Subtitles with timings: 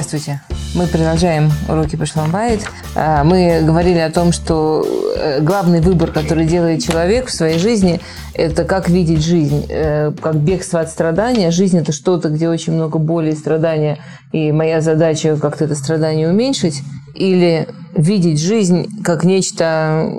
[0.00, 0.40] Здравствуйте.
[0.74, 2.62] Мы продолжаем уроки по Шламбайт.
[2.94, 4.82] А, мы говорили о том, что
[5.18, 8.00] э, главный выбор, который делает человек в своей жизни,
[8.32, 11.50] это как видеть жизнь, э, как бегство от страдания.
[11.50, 13.98] Жизнь– это что-то, где очень много боли и страдания,
[14.32, 16.80] и моя задача как-то это страдание уменьшить.
[17.14, 20.10] Или видеть жизнь как нечто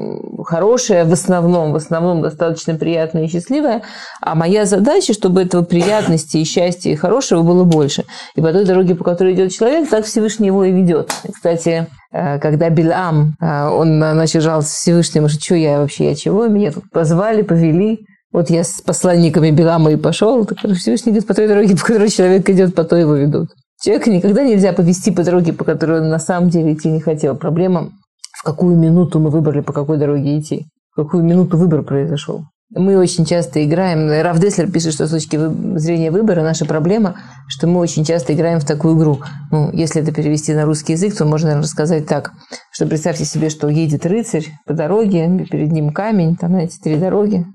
[0.52, 3.83] хорошее, в основном, в основном достаточно приятное и счастливое,
[4.21, 8.04] а моя задача, чтобы этого приятности и счастья и хорошего было больше.
[8.36, 11.09] И по той дороге, по которой идет человек, так Всевышний его и ведет.
[11.33, 16.47] Кстати, э, когда Билам, э, он начал жаловаться Всевышнему, что что я вообще, я чего,
[16.47, 21.33] меня тут позвали, повели, вот я с посланниками Билама и пошел, так Всевышний говорит, по
[21.33, 23.50] той дороге, по которой человек идет, по той его ведут.
[23.81, 27.36] Человека никогда нельзя повести по дороге, по которой он на самом деле идти не хотел.
[27.36, 27.92] Проблема,
[28.41, 30.65] в какую минуту мы выбрали, по какой дороге идти.
[30.93, 32.45] В какую минуту выбор произошел.
[32.73, 35.38] Мы очень часто играем, Раф Деслер пишет, что с точки
[35.77, 39.20] зрения выбора наша проблема, что мы очень часто играем в такую игру.
[39.52, 42.31] Ну, если это перевести на русский язык, то можно наверное, рассказать так,
[42.72, 47.45] что представьте себе, что едет рыцарь по дороге, перед ним камень, там, эти три дороги,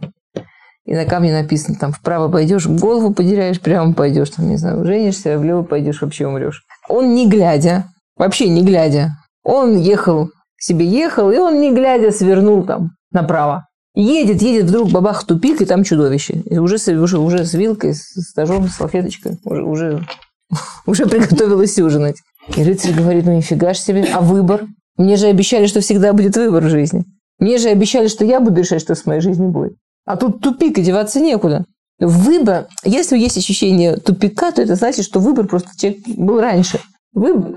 [0.85, 5.37] и на камне написано, там, вправо пойдешь, голову потеряешь, прямо пойдешь, там, не знаю, женишься,
[5.39, 6.63] влево пойдешь, вообще умрешь.
[6.89, 10.29] Он не глядя, вообще не глядя, он ехал,
[10.67, 13.67] себе ехал, и он не глядя свернул там направо.
[13.95, 16.43] Едет, едет, вдруг бабах тупик, и там чудовище.
[16.45, 20.07] И уже, уже, уже с вилкой, с ножом, с салфеточкой, уже, уже,
[20.87, 22.17] уже приготовилась ужинать.
[22.55, 24.67] И рыцарь говорит, ну нифига ж себе, а выбор?
[24.99, 27.05] Мне же обещали, что всегда будет выбор в жизни.
[27.39, 29.77] Мне же обещали, что я буду решать, что с моей жизнью будет.
[30.05, 31.65] А тут тупик, и деваться некуда.
[31.99, 36.81] Выбор, если есть ощущение тупика, то это значит, что выбор просто человек был раньше.
[37.13, 37.55] Выбор.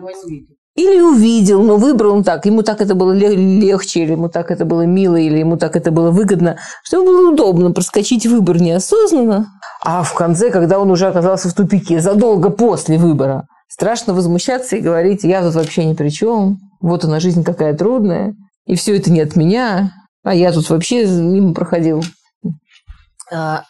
[0.79, 2.45] Или увидел, но выбрал он так.
[2.45, 5.91] Ему так это было легче, или ему так это было мило, или ему так это
[5.91, 9.47] было выгодно, что ему было удобно проскочить выбор неосознанно.
[9.83, 14.81] А в конце, когда он уже оказался в тупике, задолго после выбора, страшно возмущаться и
[14.81, 18.33] говорить, я тут вообще ни при чем, вот она жизнь какая трудная,
[18.65, 19.91] и все это не от меня,
[20.23, 22.05] а я тут вообще мимо проходил.
[23.33, 23.63] А,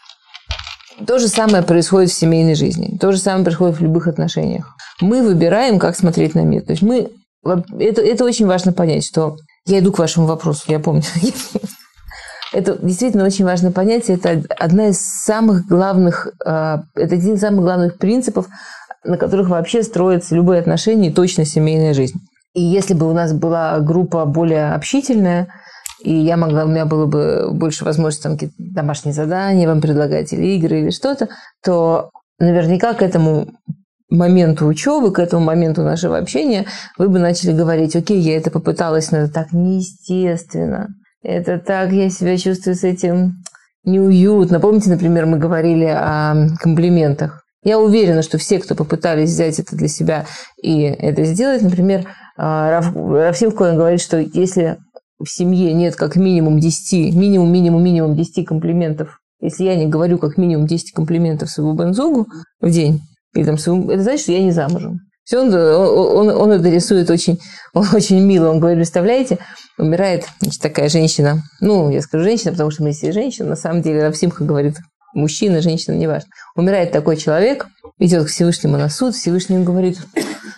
[1.07, 2.97] то же самое происходит в семейной жизни.
[2.99, 4.75] То же самое происходит в любых отношениях.
[5.01, 6.63] Мы выбираем, как смотреть на мир.
[6.63, 7.09] То есть мы...
[7.43, 9.37] Это, это очень важно понять, что...
[9.65, 11.03] Я иду к вашему вопросу, я помню.
[12.51, 14.09] Это действительно очень важно понять.
[14.09, 16.27] Это одна из самых главных...
[16.43, 18.47] А, это один из самых главных принципов,
[19.03, 22.19] на которых вообще строятся любые отношения и точно семейная жизнь.
[22.55, 25.47] И если бы у нас была группа более общительная,
[26.01, 30.33] и я могла, у меня было бы больше возможностей там какие-то домашние задания вам предлагать
[30.33, 31.29] или игры или что-то,
[31.63, 33.49] то наверняка к этому
[34.09, 36.65] моменту учебы, к этому моменту нашего общения
[36.97, 40.87] вы бы начали говорить, окей, я это попыталась, но это так неестественно,
[41.21, 43.33] это так, я себя чувствую с этим
[43.83, 44.59] неуютно.
[44.59, 47.43] Помните, например, мы говорили о комплиментах.
[47.63, 50.25] Я уверена, что все, кто попытались взять это для себя
[50.61, 54.77] и это сделать, например, а, Раф, Рафсим Коэн говорит, что если
[55.19, 60.17] в семье нет как минимум 10, минимум, минимум, минимум 10 комплиментов, если я не говорю
[60.17, 62.27] как минимум 10 комплиментов своему бензогу
[62.61, 63.01] в день,
[63.35, 64.99] или там своему, это значит, что я не замужем.
[65.23, 67.39] Все, он, он, он это рисует очень,
[67.73, 68.49] он очень мило.
[68.49, 69.37] Он говорит, представляете,
[69.77, 71.43] умирает значит, такая женщина.
[71.61, 73.49] Ну, я скажу женщина, потому что мы все женщины.
[73.49, 74.77] На самом деле, Равсимха говорит,
[75.13, 76.29] мужчина, женщина, неважно.
[76.55, 77.67] Умирает такой человек,
[77.99, 79.99] идет к Всевышнему на суд, Всевышний ему говорит,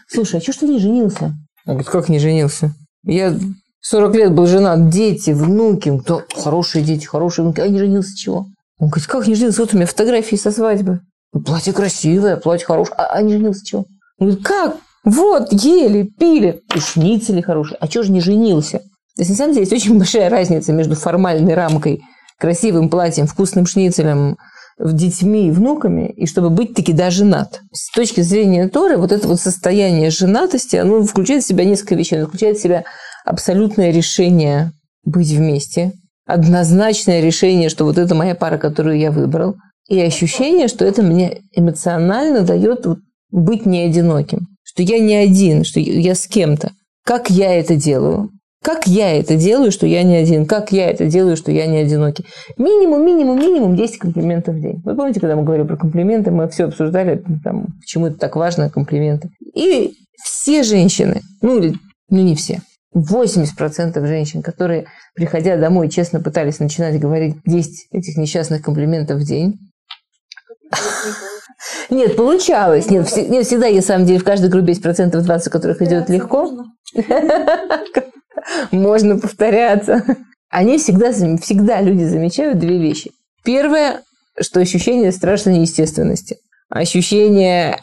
[0.08, 1.34] слушай, а что ж ты не женился?
[1.66, 2.74] Он говорит, как не женился?
[3.04, 3.38] Я
[3.82, 8.48] 40 лет был женат, дети, внуки, кто хорошие дети, хорошие внуки, а не женился чего?
[8.78, 9.62] Он говорит, как не женился?
[9.62, 11.02] Вот у меня фотографии со свадьбы.
[11.34, 13.86] «Ну, платье красивое, платье хорошее, а, а не женился чего?
[14.20, 14.78] Он говорит, как?
[15.04, 17.78] Вот, ели, пили, и шницели хорошие.
[17.80, 18.80] А чего же не женился?
[19.16, 22.02] То есть, на самом деле, есть очень большая разница между формальной рамкой,
[22.40, 24.38] красивым платьем, вкусным шницелем,
[24.80, 27.62] детьми и внуками, и чтобы быть таки да женат.
[27.72, 32.18] С точки зрения Торы, вот это вот состояние женатости, оно включает в себя несколько вещей.
[32.18, 32.84] Оно включает в себя
[33.26, 34.72] абсолютное решение
[35.04, 35.94] быть вместе,
[36.26, 39.56] однозначное решение, что вот это моя пара, которую я выбрал,
[39.92, 42.86] и ощущение, что это мне эмоционально дает
[43.30, 46.72] быть не одиноким, что я не один, что я с кем-то.
[47.04, 48.30] Как я это делаю?
[48.64, 50.46] Как я это делаю, что я не один?
[50.46, 52.26] Как я это делаю, что я не одинокий?
[52.58, 54.82] Минимум, минимум, минимум 10 комплиментов в день.
[54.86, 58.70] Вы помните, когда мы говорили про комплименты, мы все обсуждали, там, почему это так важно,
[58.70, 59.30] комплименты.
[59.56, 61.74] И все женщины, ну, или,
[62.10, 62.62] ну не все,
[62.96, 64.86] 80% женщин, которые,
[65.16, 69.60] приходя домой, честно пытались начинать говорить 10 этих несчастных комплиментов в день.
[71.90, 72.90] Нет, получалось.
[72.90, 76.10] Нет, нет, всегда есть, на самом деле, в каждой группе есть процентов 20, которых идет
[76.10, 76.52] легко.
[78.72, 80.04] Можно повторяться.
[80.50, 83.12] Они всегда, всегда люди замечают две вещи.
[83.44, 84.02] Первое,
[84.40, 86.38] что ощущение страшной неестественности.
[86.70, 87.78] Ощущение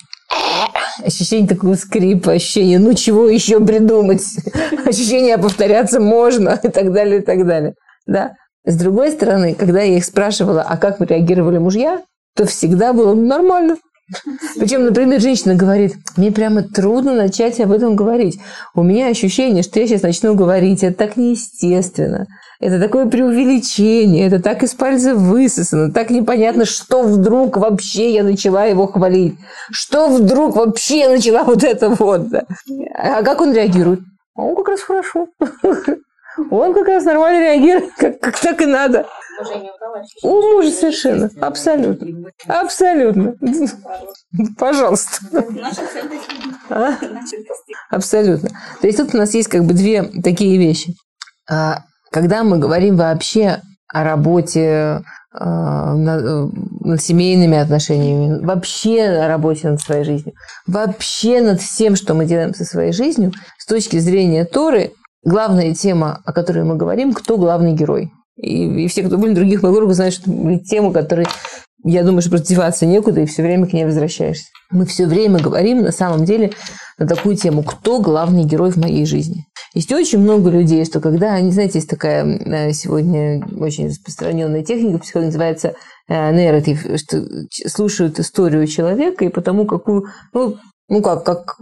[1.04, 4.22] ощущение такого скрипа, ощущение, ну чего еще придумать,
[4.84, 7.74] ощущение повторяться можно и так далее, и так далее.
[8.06, 8.32] Да?
[8.64, 12.02] С другой стороны, когда я их спрашивала, а как реагировали мужья,
[12.34, 13.76] то всегда было нормально.
[14.58, 18.40] Причем, например, женщина говорит, мне прямо трудно начать об этом говорить.
[18.74, 22.26] У меня ощущение, что я сейчас начну говорить, это так неестественно.
[22.60, 28.64] Это такое преувеличение, это так из пальца высосано, так непонятно, что вдруг вообще я начала
[28.64, 29.36] его хвалить.
[29.70, 32.28] Что вдруг вообще я начала вот это вот.
[32.94, 34.00] А как он реагирует?
[34.34, 35.28] Он как раз хорошо.
[36.52, 39.08] Он как раз нормально реагирует, как, как так и надо.
[40.22, 41.30] У мужа совершенно.
[41.40, 42.30] Абсолютно.
[42.46, 43.34] Абсолютно.
[44.58, 45.18] Пожалуйста.
[46.70, 46.94] А?
[47.90, 48.50] Абсолютно.
[48.80, 50.94] То есть тут у нас есть как бы две такие вещи.
[51.50, 53.62] А, когда мы говорим вообще
[53.92, 55.02] о работе,
[55.32, 60.34] а, над, над семейными отношениями, вообще о работе над своей жизнью,
[60.66, 64.92] вообще над всем, что мы делаем со своей жизнью, с точки зрения Торы,
[65.24, 68.10] главная тема, о которой мы говорим, кто главный герой.
[68.38, 71.26] И, и все, кто были в других моих знают, что это тема, которой,
[71.84, 74.46] я думаю, что просто некуда, и все время к ней возвращаешься.
[74.70, 76.52] Мы все время говорим, на самом деле,
[76.98, 79.44] на такую тему, кто главный герой в моей жизни.
[79.74, 84.98] Есть очень много людей, что когда они, знаете, есть такая э, сегодня очень распространенная техника,
[84.98, 85.74] психология называется
[86.08, 87.24] э, нарратив, что
[87.66, 90.56] слушают историю человека и потому какую, ну,
[90.88, 91.58] ну как, как,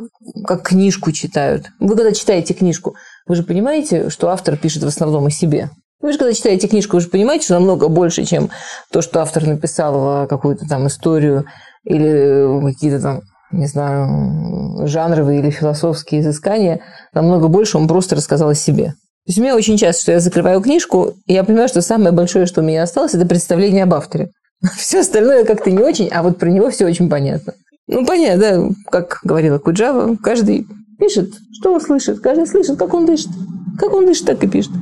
[0.46, 1.67] как книжку читают.
[1.81, 2.94] Вы когда читаете книжку,
[3.26, 5.70] вы же понимаете, что автор пишет в основном о себе.
[6.00, 8.50] Вы же, когда читаете книжку, вы же понимаете, что намного больше, чем
[8.93, 11.46] то, что автор написал э, какую-то там историю
[11.84, 13.20] или какие-то там,
[13.50, 16.81] не знаю, жанровые или философские изыскания.
[17.14, 18.87] Намного больше он просто рассказал о себе.
[19.26, 22.12] То есть у меня очень часто, что я закрываю книжку, и я понимаю, что самое
[22.12, 24.31] большое, что у меня осталось, это представление об авторе.
[24.76, 27.54] Все остальное как-то не очень, а вот про него все очень понятно.
[27.88, 30.66] Ну, понятно, да, как говорила Куджава, каждый
[30.99, 33.31] пишет, что он слышит, каждый слышит, как он дышит.
[33.78, 34.72] Как он дышит, так и пишет.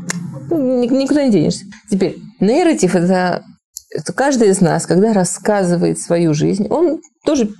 [0.51, 1.65] Ну, никуда не денешься.
[1.91, 3.45] Теперь, нарратив– это,
[3.91, 7.51] это каждый из нас, когда рассказывает свою жизнь, он тоже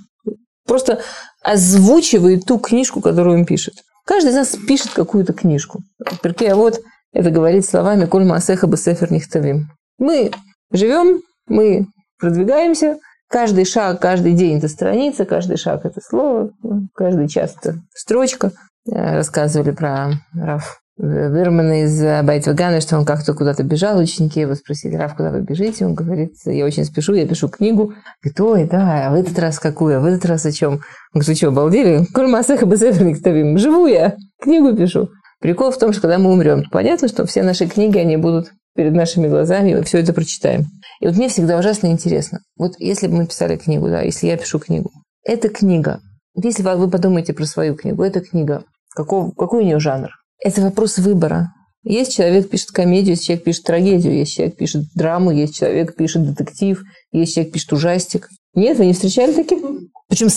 [0.65, 1.01] просто
[1.43, 3.75] озвучивает ту книжку, которую он пишет.
[4.05, 5.81] Каждый из нас пишет какую-то книжку.
[6.05, 6.81] А вот
[7.13, 9.69] это говорит словами «Коль маасеха бесефер нихтавим».
[9.97, 10.31] Мы
[10.71, 11.87] живем, мы
[12.19, 12.97] продвигаемся,
[13.27, 16.51] Каждый шаг, каждый день– это страница, каждый шаг– это слово,
[16.93, 18.51] каждый час– это строчка.
[18.87, 25.15] Рассказывали про Раф Вирмана из Байтвагана, что он как-то куда-то бежал, ученики его спросили, Раф,
[25.15, 25.85] куда вы бежите?
[25.85, 27.93] Он говорит, я очень спешу, я пишу книгу.
[28.23, 30.73] Говорит, ой, да, а в этот раз какую, а в этот раз о чем?
[30.73, 30.79] Он
[31.13, 32.05] говорит, вы что, обалдели?
[32.13, 35.09] Коль масаха бесеферник Живу я, книгу пишу.
[35.41, 38.93] Прикол в том, что когда мы умрем, понятно, что все наши книги, они будут перед
[38.93, 40.65] нашими глазами, и мы все это прочитаем.
[41.01, 42.39] И вот мне всегда ужасно интересно.
[42.57, 44.91] Вот если бы мы писали книгу, да, если я пишу книгу,
[45.25, 45.99] эта книга,
[46.35, 48.63] если вы подумаете про свою книгу, эта книга,
[48.95, 50.09] каков, какой у нее жанр?
[50.43, 51.51] Это вопрос выбора.
[51.83, 56.25] Есть человек пишет комедию, есть человек пишет трагедию, есть человек пишет драму, есть человек пишет
[56.25, 58.27] детектив, есть человек пишет ужастик.
[58.55, 59.59] Нет, вы не встречали таких?
[60.07, 60.27] Причем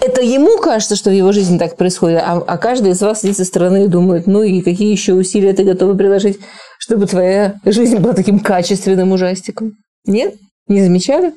[0.00, 3.36] это ему кажется, что в его жизни так происходит, а, а каждый из вас сидит
[3.36, 6.38] со стороны и думает, ну и какие еще усилия ты готова приложить,
[6.78, 9.72] чтобы твоя жизнь была таким качественным ужастиком.
[10.06, 10.34] Нет?
[10.68, 11.32] Не замечали?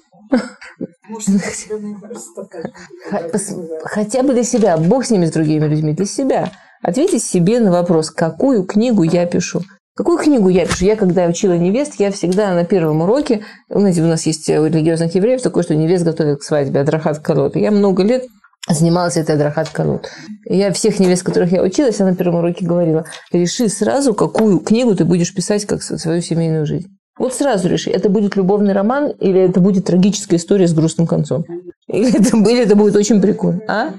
[3.83, 4.77] Хотя бы для себя.
[4.77, 5.93] Бог с ними, с другими людьми.
[5.93, 6.51] Для себя.
[6.83, 9.61] Ответьте себе на вопрос, какую книгу я пишу.
[9.95, 10.85] Какую книгу я пишу?
[10.85, 15.15] Я, когда учила невест, я всегда на первом уроке, знаете, у нас есть у религиозных
[15.15, 17.55] евреев такое, что невест готовят к свадьбе, Адрахат Калот.
[17.55, 18.25] Я много лет
[18.69, 20.09] занималась этой Адрахат Калот.
[20.45, 24.93] Я всех невест, которых я училась, я на первом уроке говорила, реши сразу, какую книгу
[24.93, 26.89] ты будешь писать как свою семейную жизнь.
[27.17, 31.45] Вот сразу реши, это будет любовный роман или это будет трагическая история с грустным концом.
[31.87, 33.61] Или это, или это будет очень прикольно.
[33.67, 33.93] А?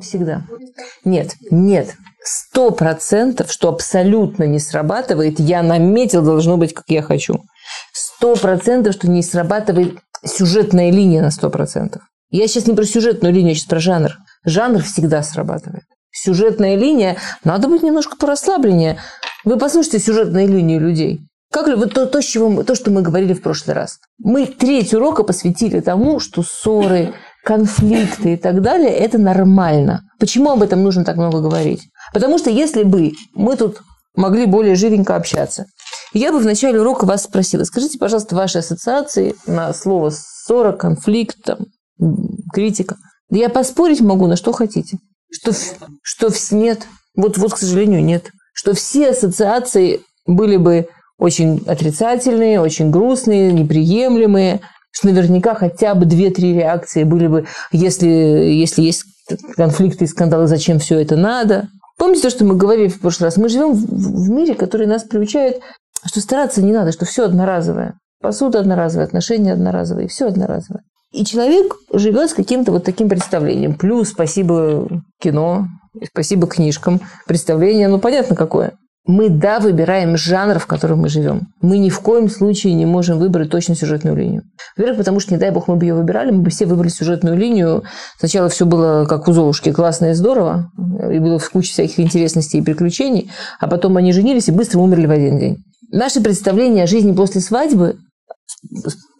[0.00, 0.44] Всегда.
[1.04, 1.96] Нет, нет.
[2.22, 7.40] Сто процентов, что абсолютно не срабатывает, я наметил, должно быть, как я хочу.
[7.92, 12.02] Сто процентов, что не срабатывает сюжетная линия на сто процентов.
[12.30, 14.12] Я сейчас не про сюжетную линию, я сейчас про жанр.
[14.44, 15.82] Жанр всегда срабатывает.
[16.12, 18.98] Сюжетная линия, надо быть немножко порасслабленнее.
[19.44, 21.20] Вы послушайте сюжетные линии людей.
[21.52, 23.98] Как вот то, то, с чего то, что мы говорили в прошлый раз.
[24.18, 27.12] Мы треть урока посвятили тому, что ссоры,
[27.44, 30.02] конфликты и так далее– это нормально.
[30.20, 31.88] Почему об этом нужно так много говорить?
[32.12, 33.80] Потому что если бы мы тут
[34.14, 35.66] могли более живенько общаться,
[36.12, 41.36] я бы в начале урока вас спросила, скажите, пожалуйста, ваши ассоциации на слово ссора, конфликт,
[41.44, 41.58] там,
[42.52, 42.96] критика.
[43.28, 44.98] Да я поспорить могу на что хотите.
[45.32, 45.52] Что,
[46.02, 46.86] что нет.
[47.16, 48.30] Вот, вот, к сожалению, нет.
[48.52, 50.88] Что все ассоциации были бы
[51.20, 54.60] очень отрицательные, очень грустные, неприемлемые.
[54.90, 59.04] Что наверняка хотя бы две-три реакции были бы, если, если есть
[59.56, 61.68] конфликты и скандалы, зачем все это надо.
[61.96, 63.36] Помните то, что мы говорили в прошлый раз?
[63.36, 65.60] Мы живем в мире, который нас приучает,
[66.04, 67.94] что стараться не надо, что все одноразовое.
[68.20, 70.82] Посуда одноразовая, отношения одноразовые, все одноразовое.
[71.12, 73.74] И человек живет с каким-то вот таким представлением.
[73.74, 74.88] Плюс спасибо
[75.20, 75.66] кино,
[76.10, 77.00] спасибо книжкам.
[77.26, 78.72] Представление, ну, понятно какое.
[79.06, 81.48] Мы, да, выбираем жанр, в котором мы живем.
[81.62, 84.42] Мы ни в коем случае не можем выбрать точно сюжетную линию.
[84.76, 87.36] Во-первых, потому что, не дай бог, мы бы ее выбирали, мы бы все выбрали сюжетную
[87.36, 87.82] линию.
[88.18, 90.70] Сначала все было как у Золушки, классно и здорово,
[91.10, 95.10] и было куча всяких интересностей и приключений, а потом они женились и быстро умерли в
[95.10, 95.56] один день.
[95.90, 97.96] Наше представление о жизни после свадьбы,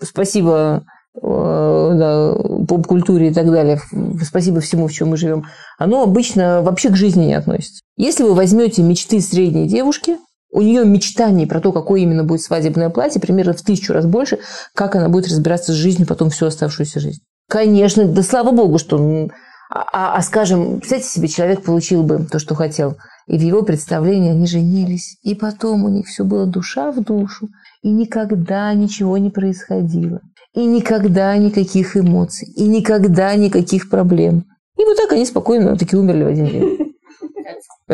[0.02, 0.84] спасибо
[1.22, 2.34] да,
[2.66, 3.80] поп-культуре и так далее,
[4.22, 5.44] спасибо всему, в чем мы живем,
[5.78, 7.82] оно обычно вообще к жизни не относится.
[7.96, 10.16] Если вы возьмете мечты средней девушки,
[10.52, 14.40] у нее мечтаний про то, какое именно будет свадебное платье, примерно в тысячу раз больше,
[14.74, 17.20] как она будет разбираться с жизнью потом всю оставшуюся жизнь.
[17.48, 19.28] Конечно, да слава богу, что...
[19.72, 22.96] А, а, а скажем, представьте себе, человек получил бы то, что хотел,
[23.28, 27.48] и в его представлении они женились, и потом у них все было душа в душу,
[27.82, 30.20] и никогда ничего не происходило.
[30.54, 34.44] И никогда никаких эмоций, и никогда никаких проблем.
[34.78, 36.94] И вот так они спокойно таки умерли в один день.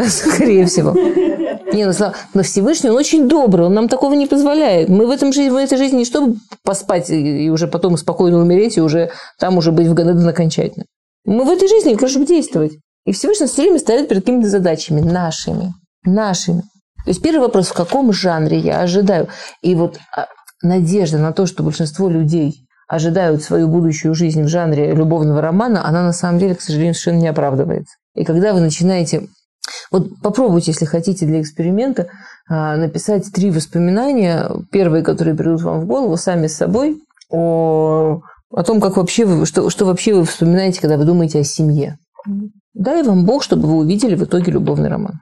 [0.09, 0.93] Скорее всего.
[1.73, 1.93] Не, ну,
[2.35, 4.89] но Всевышний, он очень добрый, он нам такого не позволяет.
[4.89, 8.81] Мы в, этом, в этой жизни не чтобы поспать и уже потом спокойно умереть, и
[8.81, 10.87] уже там уже быть в Ганеден окончательно.
[11.25, 12.73] Мы в этой жизни, конечно, действовать.
[13.05, 15.75] И Всевышний все время ставит перед какими-то задачами нашими.
[16.05, 16.63] Нашими.
[17.05, 19.29] То есть первый вопрос, в каком жанре я ожидаю?
[19.63, 20.27] И вот а,
[20.63, 26.03] надежда на то, что большинство людей ожидают свою будущую жизнь в жанре любовного романа, она
[26.03, 27.97] на самом деле, к сожалению, совершенно не оправдывается.
[28.15, 29.29] И когда вы начинаете...
[29.91, 32.09] Вот попробуйте, если хотите, для эксперимента
[32.49, 38.21] а, написать три воспоминания, первые, которые придут вам в голову, сами с собой, о,
[38.51, 41.99] о том, как вообще вы, что, что вообще вы вспоминаете, когда вы думаете о семье.
[42.75, 45.21] Дай вам Бог, чтобы вы увидели в итоге любовный роман.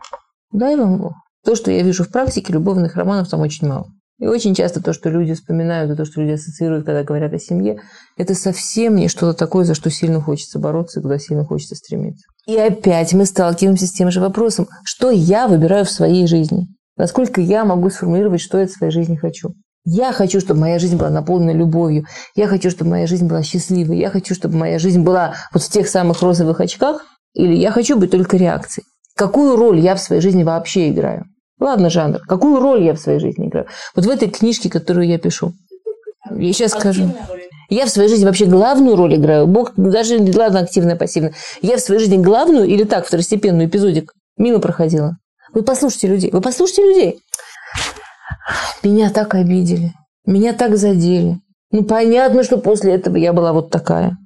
[0.53, 1.13] Дай вам Бог.
[1.45, 3.87] То, что я вижу в практике, любовных романов там очень мало.
[4.21, 7.39] И очень часто то, что люди вспоминают, и то, что люди ассоциируют, когда говорят о
[7.39, 7.81] семье,
[8.17, 12.27] это совсем не что-то такое, за что сильно хочется бороться, и куда сильно хочется стремиться.
[12.47, 16.69] И опять мы сталкиваемся с тем же вопросом, что я выбираю в своей жизни?
[16.97, 19.53] Насколько я могу сформулировать, что я в своей жизни хочу?
[19.85, 22.07] Я хочу, чтобы моя жизнь была наполнена любовью.
[22.35, 23.99] Я хочу, чтобы моя жизнь была счастливой.
[23.99, 27.05] Я хочу, чтобы моя жизнь была вот в тех самых розовых очках.
[27.35, 28.87] Или я хочу быть только реакцией.
[29.15, 31.27] Какую роль я в своей жизни вообще играю?
[31.61, 32.21] Ладно, жанр.
[32.21, 33.67] Какую роль я в своей жизни играю?
[33.95, 35.53] Вот в этой книжке, которую я пишу.
[36.31, 37.15] Я сейчас скажу.
[37.69, 39.47] Я в своей жизни вообще главную роль играю.
[39.47, 41.35] Бог, даже, ладно, активная, пассивная.
[41.63, 45.17] Я в своей жизни главную или так, второстепенную эпизодик мимо проходила.
[45.53, 46.31] Вы послушайте людей.
[46.31, 47.21] Вы послушайте людей.
[48.83, 49.93] Меня так обидели.
[50.27, 51.39] Меня так задели.
[51.71, 54.17] Ну, понятно, что после этого я была вот такая.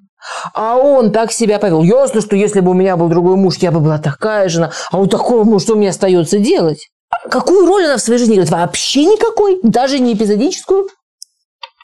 [0.55, 1.83] А он так себя повел.
[1.83, 4.73] Ясно, что если бы у меня был другой муж, я бы была такая жена.
[4.91, 6.89] А у такого мужа что мне остается делать?
[7.31, 8.51] Какую роль она в своей жизни играет?
[8.51, 10.89] Вообще никакой, даже не эпизодическую.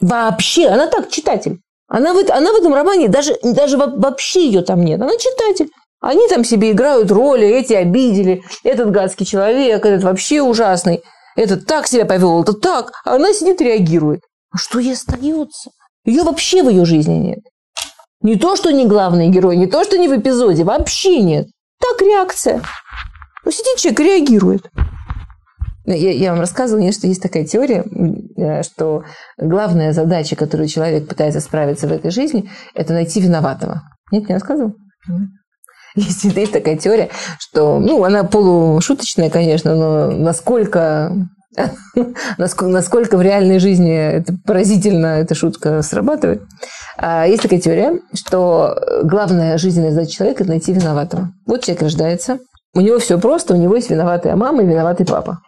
[0.00, 1.59] Вообще, она так, читатель.
[1.88, 5.00] Она в, она в этом романе, даже, даже вообще ее там нет.
[5.00, 5.71] Она читатель.
[6.00, 11.02] Они там себе играют роли, эти обидели, этот гадский человек, этот вообще ужасный,
[11.35, 12.93] этот так себя повел, это так.
[13.04, 14.21] А она сидит и реагирует.
[14.52, 15.71] А что ей остается?
[16.04, 17.38] Ее вообще в ее жизни нет.
[18.21, 21.47] Не то, что не главный герой, не то, что не в эпизоде, вообще нет.
[21.81, 22.62] Так реакция.
[23.45, 24.71] Ну, сидит человек и реагирует.
[25.87, 27.85] Я, я вам рассказывала, что есть такая теория,
[28.37, 29.05] э, что
[29.37, 33.83] главная задача, которую человек пытается справиться в этой жизни, это найти виноватого.
[34.11, 34.75] Нет, не рассказывал?
[35.95, 41.29] Есть, есть такая теория, что, ну, она полушуточная, конечно, но насколько
[42.38, 46.43] насколько, насколько в реальной жизни это поразительно, эта шутка срабатывает.
[46.97, 51.31] А есть такая теория, что главная жизненная задача человека– это найти виноватого.
[51.47, 52.38] Вот человек рождается,
[52.75, 55.38] у него все просто, у него есть виноватая мама и виноватый папа.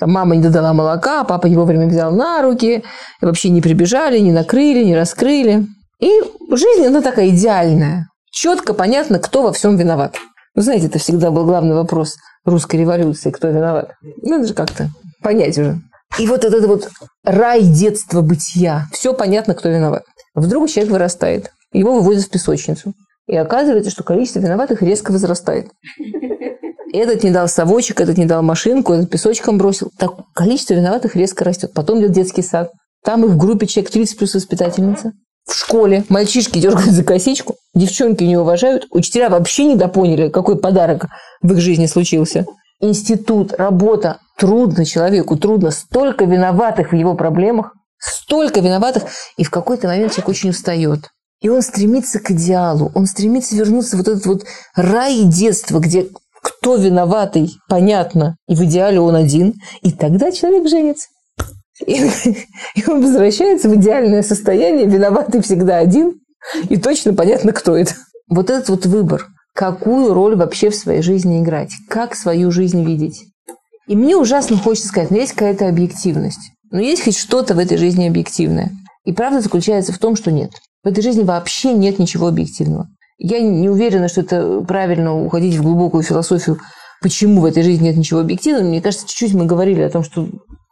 [0.00, 2.82] Там мама не додала молока, папа его вовремя взял на руки,
[3.20, 5.66] и вообще не прибежали, не накрыли, не раскрыли.
[6.00, 6.08] И
[6.50, 8.08] жизнь, она такая идеальная.
[8.32, 10.16] Четко понятно, кто во всем виноват.
[10.54, 12.16] Вы знаете, это всегда был главный вопрос
[12.46, 13.92] русской революции, кто виноват.
[14.22, 14.88] Надо же как-то
[15.22, 15.78] понять уже.
[16.18, 16.88] И вот этот вот
[17.22, 18.86] рай детства бытия.
[18.92, 20.04] Все понятно, кто виноват.
[20.34, 21.52] Вдруг человек вырастает.
[21.72, 22.94] Его выводят в песочницу.
[23.26, 25.68] И оказывается, что количество виноватых резко возрастает.
[26.92, 29.90] Этот не дал совочек, этот не дал машинку, этот песочком бросил.
[29.98, 31.72] Так количество виноватых резко растет.
[31.72, 32.70] Потом идет детский сад.
[33.04, 35.12] Там их в группе человек 30 плюс воспитательница.
[35.46, 41.06] В школе мальчишки дергают за косичку, девчонки не уважают, учителя вообще не допоняли, какой подарок
[41.40, 42.46] в их жизни случился.
[42.80, 44.18] Институт, работа.
[44.38, 45.70] Трудно человеку, трудно.
[45.70, 47.74] Столько виноватых в его проблемах.
[47.98, 49.04] Столько виноватых.
[49.36, 51.10] И в какой-то момент человек очень устает.
[51.42, 52.90] И он стремится к идеалу.
[52.94, 54.44] Он стремится вернуться в вот этот вот
[54.74, 56.08] рай детства, где
[56.42, 59.54] кто виноватый, понятно, и в идеале он один.
[59.82, 61.08] И тогда человек женится.
[61.86, 61.94] И,
[62.74, 66.20] и он возвращается в идеальное состояние, виноватый всегда один,
[66.68, 67.94] и точно понятно, кто это.
[68.28, 73.24] Вот этот вот выбор, какую роль вообще в своей жизни играть, как свою жизнь видеть.
[73.86, 76.52] И мне ужасно хочется сказать, но есть какая-то объективность.
[76.70, 78.70] Но есть хоть что-то в этой жизни объективное.
[79.04, 80.52] И правда заключается в том, что нет.
[80.84, 82.88] В этой жизни вообще нет ничего объективного.
[83.22, 86.58] Я не уверена, что это правильно уходить в глубокую философию,
[87.02, 88.64] почему в этой жизни нет ничего объективного.
[88.64, 90.26] Мне кажется, чуть-чуть мы говорили о том, что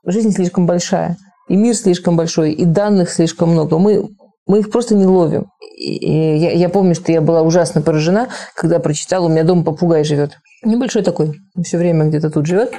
[0.07, 3.79] жизнь слишком большая, и мир слишком большой, и данных слишком много.
[3.79, 4.09] Мы,
[4.47, 5.49] мы их просто не ловим.
[5.77, 10.03] И я, я помню, что я была ужасно поражена, когда прочитала, у меня дома попугай
[10.03, 10.39] живет.
[10.65, 12.73] Небольшой такой, все время где-то тут живет.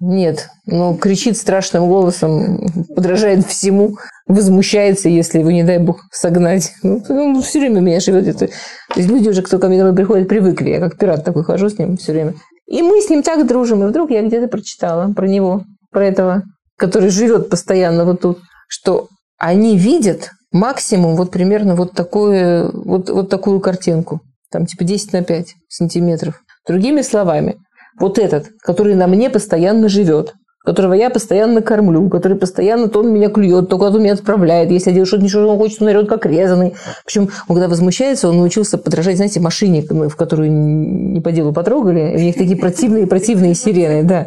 [0.00, 3.96] Нет, но кричит страшным голосом, подражает всему,
[4.28, 6.72] возмущается, если его, не дай бог, согнать.
[6.84, 8.28] Ну, он все время меня живет.
[8.28, 8.46] Это...
[8.46, 10.70] То есть люди уже, кто ко мне домой приходит, привыкли.
[10.70, 12.34] Я как пират такой хожу с ним все время.
[12.66, 13.82] И мы с ним так дружим.
[13.82, 16.44] И вдруг я где-то прочитала про него, про этого,
[16.76, 18.38] который живет постоянно вот тут,
[18.68, 24.20] что они видят максимум вот примерно вот, такое, вот, вот такую картинку.
[24.50, 26.40] Там типа 10 на 5 сантиметров.
[26.68, 27.56] Другими словами,
[27.98, 30.34] вот этот, который на мне постоянно живет,
[30.64, 34.70] которого я постоянно кормлю, который постоянно то он меня клюет, то куда-то меня отправляет.
[34.70, 36.74] Если я делаю что-то, ничего он хочет, он орет как резанный.
[37.06, 42.14] Причем, он когда возмущается, он научился подражать, знаете, машине, в которую не по делу потрогали.
[42.14, 44.26] У них такие противные-противные сирены, да.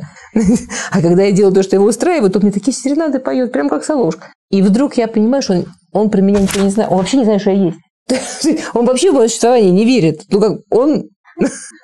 [0.91, 3.83] А когда я делаю то, что его устраивает, то мне такие серенады поет, прям как
[3.83, 4.33] Солошка.
[4.49, 6.91] И вдруг я понимаю, что он, он про меня ничего не знает.
[6.91, 7.77] Он вообще не знает, что я есть.
[8.73, 10.23] Он вообще в мое существование не верит.
[10.29, 11.05] Ну, как он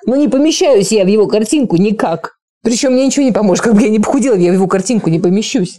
[0.06, 2.34] ну, не помещаюсь я в его картинку никак.
[2.62, 3.64] Причем мне ничего не поможет.
[3.64, 5.78] Как бы я не похудела, я в его картинку не помещусь.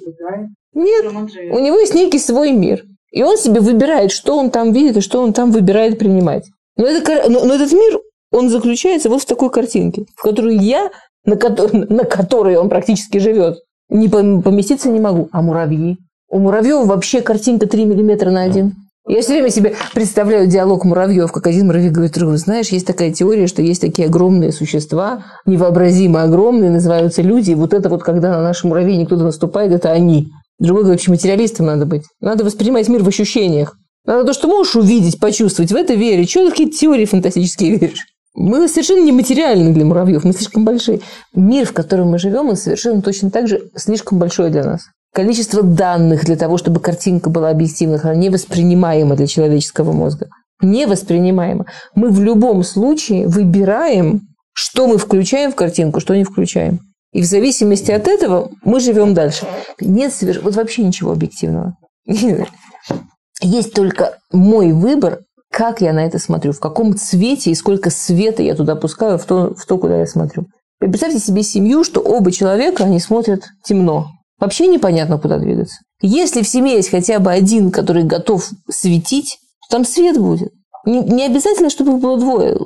[0.73, 2.83] Нет, у него есть некий свой мир.
[3.11, 6.45] И он себе выбирает, что он там видит и что он там выбирает принимать.
[6.77, 7.99] Но, это, но, но этот мир,
[8.31, 10.91] он заключается вот в такой картинке, в которую я,
[11.25, 13.58] на, которой, на которой он практически живет,
[13.89, 15.29] не поместиться не могу.
[15.32, 15.97] А муравьи?
[16.29, 18.75] У муравьев вообще картинка 3 миллиметра на один.
[19.10, 23.12] Я все время себе представляю диалог муравьев, как один муравей говорит другому, знаешь, есть такая
[23.12, 28.30] теория, что есть такие огромные существа, невообразимо огромные, называются люди, и вот это вот, когда
[28.30, 30.28] на наши муравей кто-то наступает, это они.
[30.60, 32.04] Другой говорит, вообще материалистом надо быть.
[32.22, 33.76] Надо воспринимать мир в ощущениях.
[34.06, 36.30] Надо то, что можешь увидеть, почувствовать, в это верить.
[36.30, 38.06] Чего ты какие-то теории фантастические веришь?
[38.36, 41.02] Мы совершенно нематериальны для муравьев, мы слишком большие.
[41.34, 44.82] Мир, в котором мы живем, он совершенно точно так же слишком большой для нас
[45.13, 50.28] количество данных для того, чтобы картинка была объективной, она невоспринимаема для человеческого мозга.
[50.62, 51.65] Невоспринимаема.
[51.95, 54.22] Мы в любом случае выбираем,
[54.54, 56.80] что мы включаем в картинку, что не включаем.
[57.12, 59.48] И в зависимости от этого мы живем дальше.
[59.80, 60.41] Нет соверш...
[60.41, 61.76] вот вообще ничего объективного.
[63.41, 68.43] Есть только мой выбор, как я на это смотрю, в каком цвете и сколько света
[68.43, 70.45] я туда пускаю в то, в то куда я смотрю.
[70.80, 74.08] Представьте себе семью, что оба человека, они смотрят темно.
[74.39, 75.80] Вообще непонятно, куда двигаться.
[76.02, 80.52] Если в семье есть хотя бы один, который готов светить, то там свет будет.
[80.86, 82.58] Не, не обязательно, чтобы их было двое.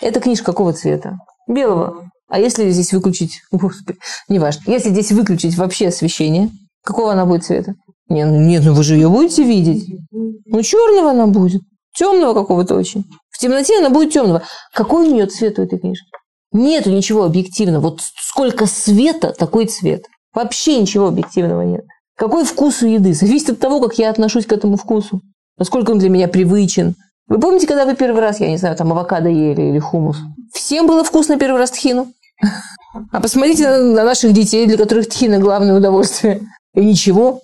[0.00, 1.16] Эта книжка какого цвета?
[1.48, 2.10] Белого.
[2.28, 6.50] А если здесь выключить, господи, неважно, если здесь выключить вообще освещение,
[6.82, 7.74] какого она будет цвета?
[8.08, 9.86] Ну, нет, ну вы же ее будете видеть.
[10.10, 11.62] Ну, черного она будет.
[11.96, 13.04] Темного какого-то очень.
[13.30, 14.42] В темноте она будет темного.
[14.74, 16.06] Какой у нее цвет у этой книжки?
[16.52, 17.90] Нету ничего объективного.
[17.90, 20.04] Вот сколько света, такой цвет.
[20.34, 21.84] Вообще ничего объективного нет.
[22.16, 23.14] Какой вкус у еды?
[23.14, 25.20] Зависит от того, как я отношусь к этому вкусу.
[25.58, 26.94] Насколько он для меня привычен.
[27.26, 30.18] Вы помните, когда вы первый раз, я не знаю, там авокадо ели или хумус?
[30.52, 32.12] Всем было вкусно первый раз тхину.
[33.10, 36.42] А посмотрите на, на наших детей, для которых тхина главное удовольствие.
[36.74, 37.40] И ничего.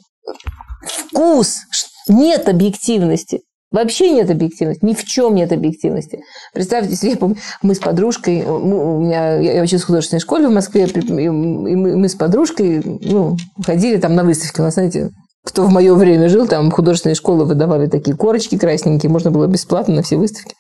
[0.83, 1.61] Вкус.
[2.09, 3.43] Нет объективности.
[3.73, 6.21] Вообще нет объективности, ни в чем нет объективности.
[6.53, 7.19] Представьте себе,
[7.63, 11.97] мы с подружкой, мы, у меня, я училась в художественной школе в Москве, и мы,
[11.97, 14.61] мы с подружкой ну, ходили там на выставки.
[14.61, 15.11] У нас, знаете,
[15.45, 19.95] кто в мое время жил, там художественные школы выдавали такие корочки красненькие, можно было бесплатно
[19.95, 20.55] на все выставки.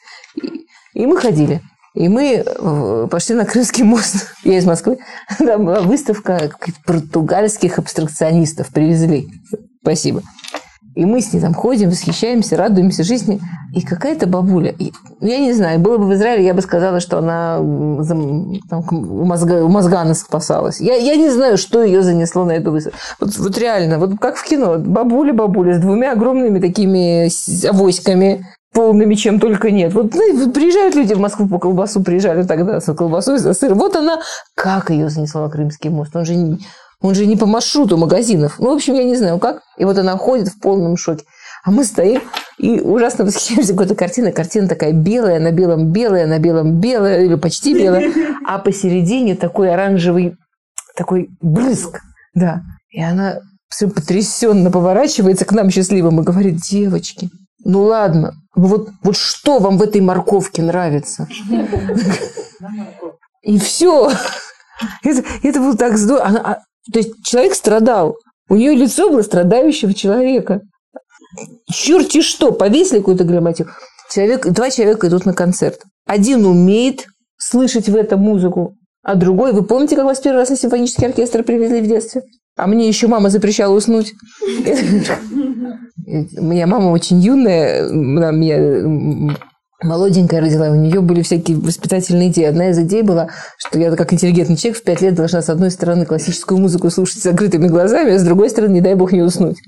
[0.94, 1.60] И, и мы ходили.
[1.94, 4.28] И мы э, пошли на Крымский мост.
[4.44, 4.98] Я из Москвы.
[5.38, 6.50] Там была выставка
[6.86, 8.68] португальских абстракционистов.
[8.68, 9.28] Привезли.
[9.82, 10.22] Спасибо.
[10.94, 13.40] И мы с ней там ходим, восхищаемся, радуемся жизни.
[13.72, 16.98] И какая-то бабуля, и, ну, я не знаю, было бы в Израиле, я бы сказала,
[16.98, 17.58] что она
[18.68, 20.80] там, у, мозга, у Мозгана спасалась.
[20.80, 22.98] Я, я не знаю, что ее занесло на эту выставку.
[23.20, 27.30] Вот, вот реально, вот как в кино, бабуля-бабуля с двумя огромными такими
[27.68, 29.94] авоськами, полными чем только нет.
[29.94, 33.74] Вот ну, приезжают люди в Москву по колбасу, приезжали тогда за колбасой, за сыр.
[33.74, 34.20] Вот она,
[34.56, 36.14] как ее занесло на Крымский мост.
[36.16, 36.34] Он же
[37.00, 38.58] Он же не по маршруту магазинов.
[38.58, 39.62] Ну, в общем, я не знаю как.
[39.78, 41.24] И вот она ходит в полном шоке.
[41.64, 42.22] А мы стоим
[42.58, 44.32] и ужасно восхищаемся какой-то картиной.
[44.32, 48.12] Картина такая белая, на белом белая, на белом белая, или почти белая.
[48.46, 50.36] А посередине такой оранжевый,
[50.96, 52.00] такой брызг.
[52.34, 52.62] Да.
[52.90, 57.30] И она все потрясенно поворачивается к нам счастливым и говорит, девочки,
[57.64, 61.28] ну ладно, вот, вот что вам в этой морковке нравится?
[63.42, 64.10] И все.
[65.02, 66.26] Это, это было так здорово.
[66.26, 66.58] Она, а,
[66.92, 68.16] то есть человек страдал.
[68.48, 70.60] У нее лицо было страдающего человека.
[71.70, 73.70] Черти что, повесили какую-то грамматику.
[74.10, 75.82] Человек, два человека идут на концерт.
[76.06, 79.52] Один умеет слышать в этом музыку, а другой...
[79.52, 82.22] Вы помните, как вас первый раз на симфонический оркестр привезли в детстве?
[82.56, 84.12] А мне еще мама запрещала уснуть.
[86.06, 89.30] У меня мама очень юная, меня
[89.82, 92.44] молоденькая родила, у нее были всякие воспитательные идеи.
[92.44, 95.70] Одна из идей была, что я как интеллигентный человек в пять лет должна с одной
[95.70, 99.22] стороны классическую музыку слушать с закрытыми глазами, а с другой стороны, не дай бог, не
[99.22, 99.58] уснуть.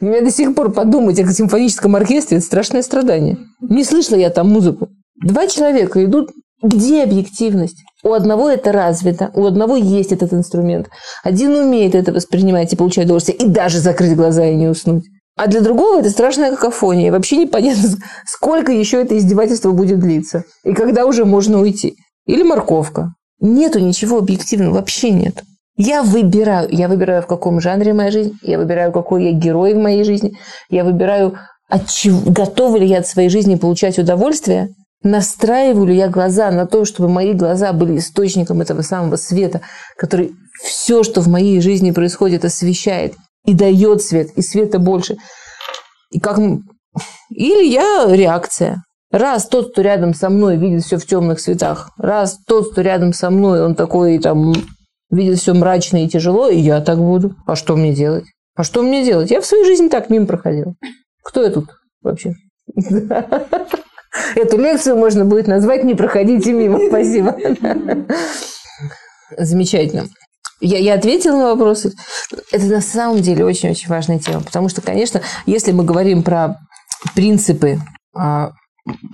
[0.00, 3.38] Мне до сих пор подумать о симфоническом оркестре– это страшное страдание.
[3.60, 4.88] Не слышала я там музыку.
[5.20, 6.30] Два человека идут
[6.62, 7.84] где объективность?
[8.02, 10.88] У одного это развито, у одного есть этот инструмент.
[11.22, 15.04] Один умеет это воспринимать и получать удовольствие, и даже закрыть глаза и не уснуть.
[15.38, 17.12] А для другого это страшная какофония.
[17.12, 17.90] Вообще непонятно,
[18.26, 20.44] сколько еще это издевательство будет длиться.
[20.64, 21.94] И когда уже можно уйти.
[22.26, 23.14] Или морковка.
[23.40, 25.44] Нету ничего объективного, вообще нет.
[25.76, 26.68] Я выбираю.
[26.70, 28.32] Я выбираю, в каком жанре моя жизнь.
[28.42, 30.32] Я выбираю, какой я герой в моей жизни.
[30.70, 34.70] Я выбираю, от чего, готова ли я от своей жизни получать удовольствие
[35.04, 39.60] Настраиваю ли я глаза на то, чтобы мои глаза были источником этого самого света,
[39.96, 45.16] который все, что в моей жизни происходит, освещает и дает свет, и света больше.
[46.10, 46.38] И как...
[47.30, 48.82] Или я реакция.
[49.10, 53.14] Раз тот, кто рядом со мной, видит все в темных цветах, раз тот, кто рядом
[53.14, 54.52] со мной, он такой там
[55.10, 57.34] видит все мрачно и тяжело, и я так буду.
[57.46, 58.24] А что мне делать?
[58.54, 59.30] А что мне делать?
[59.30, 60.74] Я в своей жизни так мимо проходила.
[61.22, 61.70] Кто я тут
[62.02, 62.34] вообще?
[64.34, 66.78] Эту лекцию можно будет назвать «Не проходите мимо».
[66.88, 67.36] Спасибо.
[69.36, 70.04] Замечательно.
[70.60, 71.92] Я, я ответила на вопросы.
[72.52, 76.56] Это на самом деле очень-очень важная тема, потому что, конечно, если мы говорим про
[77.14, 77.80] принципы
[78.14, 78.50] а,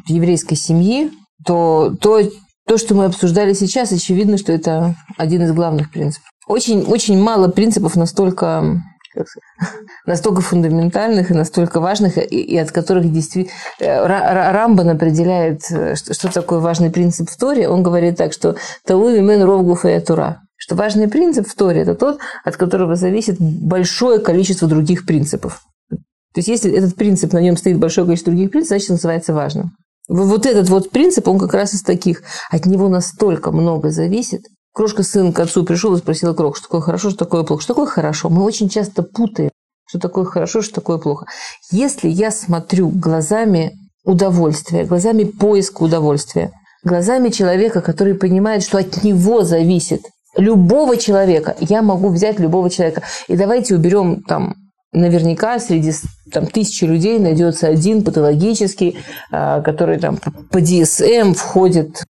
[0.07, 1.11] еврейской семьи,
[1.45, 2.21] то, то
[2.67, 6.31] то, что мы обсуждали сейчас, очевидно, что это один из главных принципов.
[6.47, 8.83] Очень, очень мало принципов настолько
[10.07, 13.55] настолько фундаментальных и настолько важных, и, и от которых действительно...
[13.81, 14.07] Э,
[14.53, 17.69] Рамбан определяет, э, что, что такое важный принцип в Торе.
[17.69, 21.95] Он говорит так, что «Талу имен ровгуф и тура», что важный принцип в Торе– это
[21.95, 25.61] тот, от которого зависит большое количество других принципов.
[25.91, 29.73] То есть, если этот принцип, на нем стоит большое количество других принципов, значит, называется важным.
[30.09, 32.23] Вот этот вот принцип, он как раз из таких.
[32.51, 36.81] От него настолько много зависит, Крошка сын к отцу пришел и спросила Крох, что такое
[36.81, 37.63] хорошо, что такое плохо.
[37.63, 38.31] Что такое хорошо?
[38.31, 39.51] Мы очень часто путаем,
[39.87, 41.27] что такое хорошо, что такое плохо.
[41.71, 49.43] Если я смотрю глазами удовольствия, глазами поиска удовольствия, глазами человека, который понимает, что от него
[49.43, 53.03] зависит любого человека, я могу взять любого человека.
[53.29, 54.55] И давайте уберем там
[54.93, 55.93] наверняка среди
[56.33, 58.97] там, тысячи людей найдется один патологический,
[59.31, 60.19] а, который там
[60.51, 62.05] по DSM входит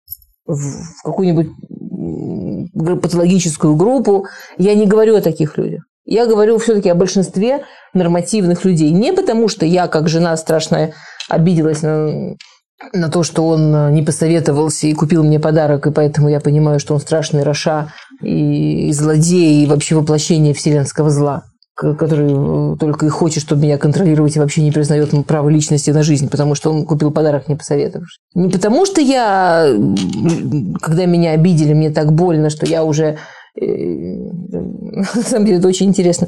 [0.45, 1.47] в какую-нибудь
[3.01, 4.27] патологическую группу.
[4.57, 5.83] Я не говорю о таких людях.
[6.05, 8.91] Я говорю все-таки о большинстве нормативных людей.
[8.91, 10.93] Не потому, что я, как жена страшная,
[11.29, 12.35] обиделась на,
[12.91, 16.93] на то, что он не посоветовался и купил мне подарок, и поэтому я понимаю, что
[16.93, 21.43] он страшный Роша и, и злодей, и вообще воплощение вселенского зла
[21.75, 26.03] который э, только и хочет, чтобы меня контролировать и вообще не признает право личности на
[26.03, 28.19] жизнь, потому что он купил подарок, не посоветовавшись.
[28.35, 29.67] Не потому что я,
[30.81, 33.17] когда меня обидели, мне так больно, что я уже...
[33.59, 36.27] Э, на самом деле это очень интересно.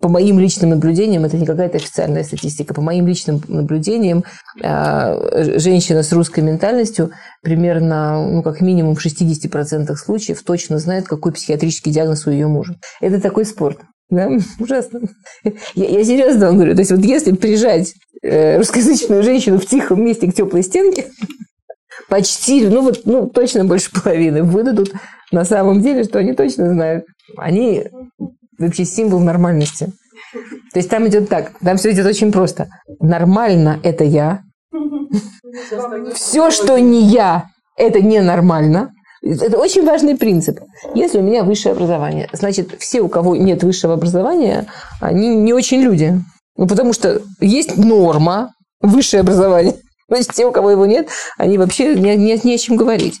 [0.00, 4.24] По моим личным наблюдениям, это не какая-то официальная статистика, по моим личным наблюдениям,
[4.62, 5.18] а,
[5.58, 7.10] женщина с русской ментальностью
[7.42, 12.76] примерно, ну, как минимум в 60% случаев точно знает, какой психиатрический диагноз у ее мужа.
[13.02, 13.78] Это такой спорт.
[14.10, 14.30] Да?
[14.58, 15.00] Ужасно.
[15.74, 16.74] Я, я серьезно вам говорю.
[16.74, 21.06] То есть вот если прижать э, русскоязычную женщину в тихом месте к теплой стенке,
[22.08, 24.92] почти, ну вот, ну точно больше половины выдадут
[25.30, 27.04] на самом деле, что они точно знают.
[27.36, 27.84] Они
[28.60, 29.92] вообще символ нормальности.
[30.72, 32.68] То есть там идет так, там все идет очень просто.
[33.00, 34.42] Нормально– это я.
[36.14, 37.46] Все, что не я,
[37.76, 38.92] это ненормально.
[39.22, 40.60] Это очень важный принцип.
[40.94, 44.66] Если у меня высшее образование, значит, все, у кого нет высшего образования,
[45.00, 46.14] они не очень люди.
[46.56, 49.74] Ну, потому что есть норма, высшее образование.
[50.08, 53.18] Значит, те, у кого его нет, они вообще не, не, не о чем говорить.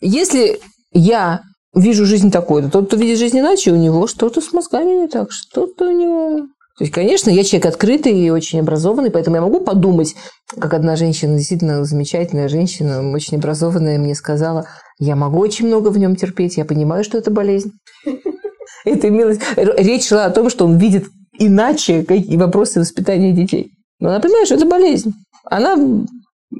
[0.00, 0.60] Если
[0.92, 1.40] я
[1.76, 5.30] вижу жизнь такой, тот, кто видит жизнь иначе, у него что-то с мозгами не так,
[5.30, 6.46] что-то у него...
[6.78, 10.14] То есть, конечно, я человек открытый и очень образованный, поэтому я могу подумать,
[10.58, 14.66] как одна женщина, действительно замечательная женщина, очень образованная, мне сказала,
[14.98, 17.72] я могу очень много в нем терпеть, я понимаю, что это болезнь.
[18.84, 19.38] Это имелось...
[19.56, 21.06] Речь шла о том, что он видит
[21.38, 23.72] иначе какие вопросы воспитания детей.
[23.98, 25.12] Но она понимает, что это болезнь.
[25.44, 25.76] Она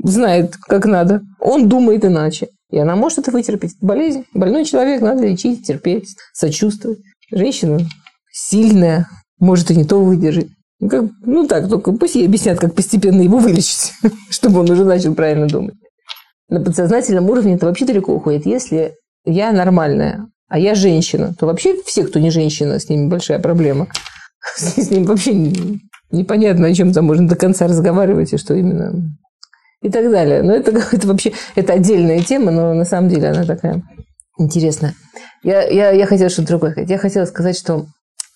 [0.03, 1.21] знает, как надо.
[1.39, 2.49] Он думает иначе.
[2.71, 3.77] И она может это вытерпеть.
[3.81, 4.25] Болезнь.
[4.35, 6.99] Больной человек надо лечить, терпеть, сочувствовать.
[7.31, 7.81] Женщина
[8.33, 10.49] сильная, может и не то выдержать.
[10.79, 13.93] Ну, как, ну так, только пусть ей объяснят, как постепенно его вылечить,
[14.31, 15.75] чтобы он уже начал правильно думать.
[16.49, 18.47] На подсознательном уровне это вообще далеко уходит.
[18.47, 23.39] Если я нормальная, а я женщина, то вообще все, кто не женщина, с ними большая
[23.39, 23.89] проблема.
[24.57, 25.53] С ним вообще
[26.13, 29.17] непонятно, о чем там можно до конца разговаривать и что именно.
[29.83, 30.43] И так далее.
[30.43, 33.83] Но это, это вообще это отдельная тема, но на самом деле она такая
[34.39, 34.95] интересная.
[35.43, 36.91] Я, я, я хотела что-то другое сказать.
[36.91, 37.87] Я хотела сказать, что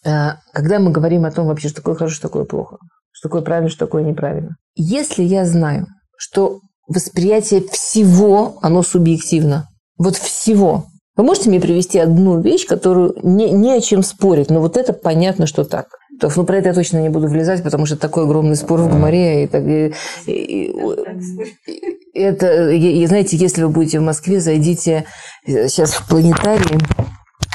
[0.05, 2.79] э, когда мы говорим о том вообще, что такое хорошо, что такое плохо,
[3.13, 4.57] что такое правильно, что такое неправильно.
[4.75, 12.41] Если я знаю, что восприятие всего, оно субъективно, вот всего, вы можете мне привести одну
[12.41, 15.87] вещь, которую не, не о чем спорить, но вот это понятно, что так.
[16.21, 18.91] То, ну, про это я точно не буду влезать, потому что такой огромный спор в
[18.91, 19.45] Гумаре.
[19.45, 19.95] И, так, и,
[20.27, 20.73] и,
[22.15, 25.07] и, это, и, знаете, если вы будете в Москве, зайдите
[25.47, 26.79] сейчас в планетарий.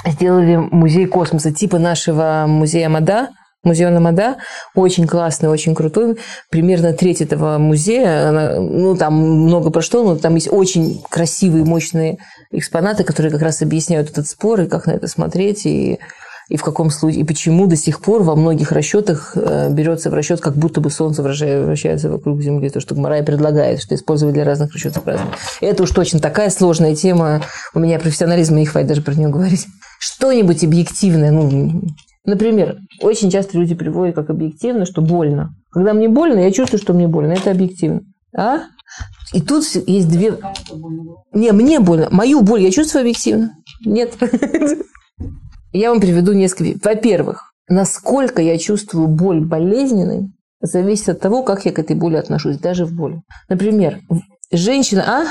[0.08, 3.30] Сделали музей космоса, типа нашего музея Мада,
[3.66, 4.38] Музей Намада
[4.76, 6.18] очень классный, очень крутой.
[6.52, 11.66] Примерно треть этого музея, она, ну, там много про что, но там есть очень красивые,
[11.66, 12.20] мощные
[12.52, 16.00] экспонаты, которые как раз объясняют этот спор, и как на это смотреть, и,
[16.50, 20.14] и в каком случае, и почему до сих пор во многих расчетах э, берется в
[20.14, 24.44] расчет, как будто бы Солнце вращается вокруг Земли, то, что Гмарай предлагает, что использовать для
[24.44, 25.30] разных расчетов разных.
[25.62, 27.42] Это уж точно такая сложная тема,
[27.74, 29.66] у меня профессионализма не хватит даже про нее говорить.
[30.00, 31.82] Что-нибудь объективное, ну,
[32.26, 35.56] Например, очень часто люди приводят как объективно, что больно.
[35.72, 37.34] Когда мне больно, я чувствую, что мне больно.
[37.34, 38.02] Это объективно.
[38.36, 38.62] А?
[39.34, 40.38] И тут есть две...
[41.34, 42.08] Не, мне больно.
[42.10, 43.52] Мою боль я чувствую объективно?
[43.86, 44.14] Нет.
[45.76, 46.80] Я вам приведу несколько...
[46.88, 50.30] Во-первых, насколько я чувствую боль болезненной,
[50.62, 53.22] зависит от того, как я к этой боли отношусь, даже в боли.
[53.50, 54.00] Например,
[54.54, 55.26] женщина, а?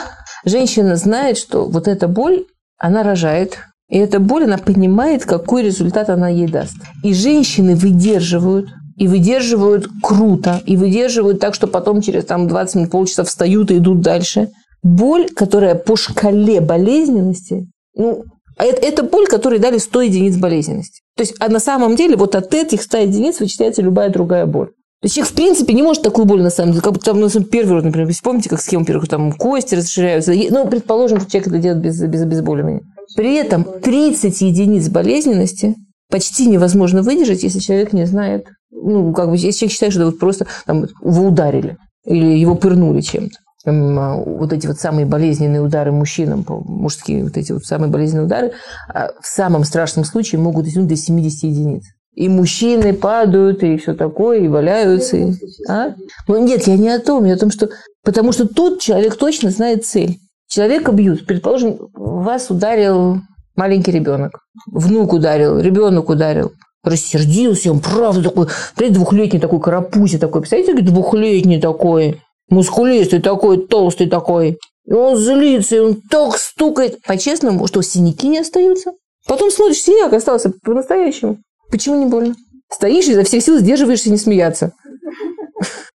[0.44, 2.44] Женщина знает, что вот эта боль,
[2.76, 6.76] она рожает, и эта боль, она понимает, какой результат она ей даст.
[7.02, 12.90] И женщины выдерживают, и выдерживают круто, и выдерживают так, что потом через там, 20 минут,
[12.90, 14.50] полчаса встают и идут дальше.
[14.82, 18.24] Боль, которая по шкале болезненности, ну,
[18.56, 21.02] это, это боль, которой дали 100 единиц болезненности.
[21.16, 24.68] То есть, а на самом деле вот от этих 100 единиц вычисляется любая другая боль.
[24.68, 27.28] То есть человек, в принципе, не может такую боль, на самом деле, как там, ну,
[27.28, 30.32] первый раз, например, помните, как схема первых, там, кости расширяются.
[30.32, 32.80] Ну, предположим, что человек это делает без, без обезболивания.
[33.14, 35.74] При этом 30 единиц болезненности
[36.10, 40.18] почти невозможно выдержать, если человек не знает, ну, как бы, если человек считает, что вот
[40.18, 43.36] просто там, его ударили или его пырнули чем-то.
[43.66, 48.52] А, вот эти вот самые болезненные удары мужчинам, мужские вот эти вот самые болезненные удары,
[48.92, 51.84] а, в самом страшном случае могут дотянуть до 70 единиц.
[52.14, 55.16] И мужчины падают, и все такое, и валяются.
[55.16, 55.32] И...
[55.68, 55.94] А?
[56.28, 57.70] Ну, нет, я не о том, я о том, что...
[58.04, 60.18] Потому что тут человек точно знает цель.
[60.46, 61.26] Человека бьют.
[61.26, 63.20] Предположим, вас ударил
[63.56, 64.38] маленький ребенок.
[64.70, 66.52] Внук ударил, ребенок ударил.
[66.84, 70.42] Рассердился, он правда такой, представляете, двухлетний такой карапузи такой.
[70.42, 74.58] Представляете, двухлетний такой, мускулистый такой, толстый такой.
[74.86, 77.02] И он злится, и он так стукает.
[77.02, 78.92] По-честному, что синяки не остаются.
[79.26, 81.38] Потом смотришь, синяк остался по-настоящему.
[81.70, 82.34] Почему не больно?
[82.70, 84.72] Стоишь и изо всех сил сдерживаешься не смеяться.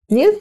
[0.09, 0.37] Нет?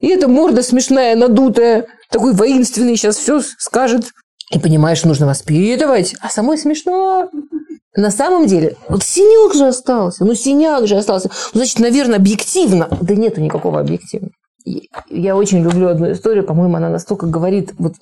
[0.00, 4.04] И эта морда смешная, надутая, такой воинственный, сейчас все скажет.
[4.50, 6.14] И понимаешь, нужно воспитывать.
[6.20, 7.30] А самой смешно.
[7.96, 10.24] На самом деле, вот синяк же остался.
[10.24, 11.30] Ну, синяк же остался.
[11.54, 12.88] Ну, значит, наверное, объективно.
[13.00, 14.32] Да нету никакого объективного.
[14.64, 16.44] Я очень люблю одну историю.
[16.44, 17.94] По-моему, она настолько говорит вот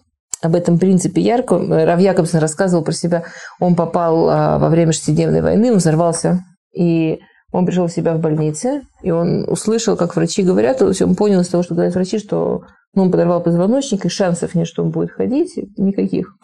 [0.42, 1.59] об этом принципе ярко.
[1.59, 3.25] Рав Якобсон рассказывал про себя.
[3.61, 6.44] Он попал а, во время шестидневной войны, он взорвался.
[6.75, 7.20] И
[7.53, 11.48] он пришел в себя в больнице, и он услышал, как врачи говорят, он понял из
[11.48, 12.62] того, что говорят врачи, что
[12.94, 16.35] ну, он подорвал позвоночник, и шансов нет, что он будет ходить, никаких.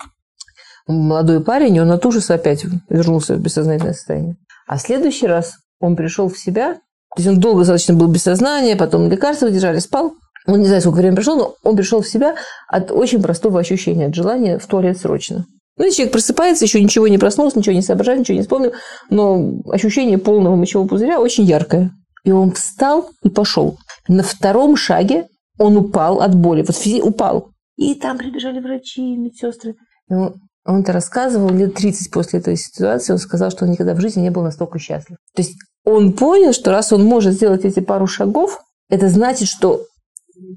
[0.87, 4.37] Молодой парень, он от ужаса опять вернулся в бессознательное состояние.
[4.67, 6.79] А следующий раз он пришел в себя,
[7.17, 10.13] то есть он долго достаточно был без сознания, потом лекарства держали, спал.
[10.47, 12.35] Он не знает, сколько времени пришел, но он пришел в себя
[12.69, 15.45] от очень простого ощущения, от желания в туалет срочно.
[15.77, 18.73] Ну, и человек просыпается, еще ничего не проснулся, ничего не соображает, ничего не вспомнил,
[19.11, 21.93] но ощущение полного мочевого пузыря очень яркое.
[22.25, 23.79] И он встал и пошел.
[24.09, 27.51] На втором шаге он упал от боли, вот физи упал.
[27.77, 29.77] И там прибежали врачи, медсестры.
[30.11, 30.35] И он,
[30.69, 33.15] Он это рассказывал лет 30 после этой ситуации.
[33.15, 35.17] Он сказал, что он никогда в жизни не был настолько счастлив.
[35.35, 35.55] То есть
[35.87, 39.81] он понял, что раз он может сделать эти пару шагов, это значит, что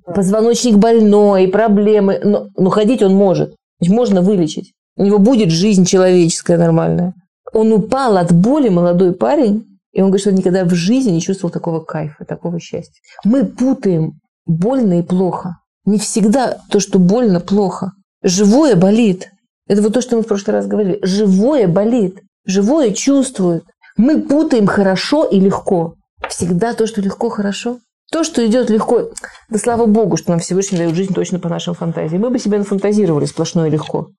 [0.05, 3.55] позвоночник больной, проблемы, но, но ходить он может.
[3.79, 4.73] Значит, можно вылечить.
[4.97, 7.13] У него будет жизнь человеческая нормальная.
[7.53, 11.21] Он упал от боли, молодой парень, и он говорит, что он никогда в жизни не
[11.21, 13.01] чувствовал такого кайфа, такого счастья.
[13.23, 15.55] Мы путаем больно и плохо.
[15.85, 17.93] Не всегда то, что больно, плохо.
[18.21, 19.29] Живое болит.
[19.71, 20.99] Это вот то, что мы в прошлый раз говорили.
[21.01, 22.19] Живое болит.
[22.45, 23.63] Живое чувствует.
[23.95, 25.95] Мы путаем хорошо и легко.
[26.27, 27.79] Всегда то, что легко, хорошо.
[28.11, 29.11] То, что идет легко,
[29.49, 32.21] да слава богу, что нам Всевышний дает жизнь точно по нашим фантазиям.
[32.21, 34.09] Мы бы себя нафантазировали сплошное легко.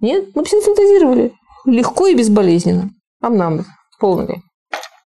[0.00, 1.34] Нет, мы бы себя нафантазировали.
[1.66, 2.90] Легко и безболезненно.
[3.20, 3.66] А нам
[4.00, 4.42] полный.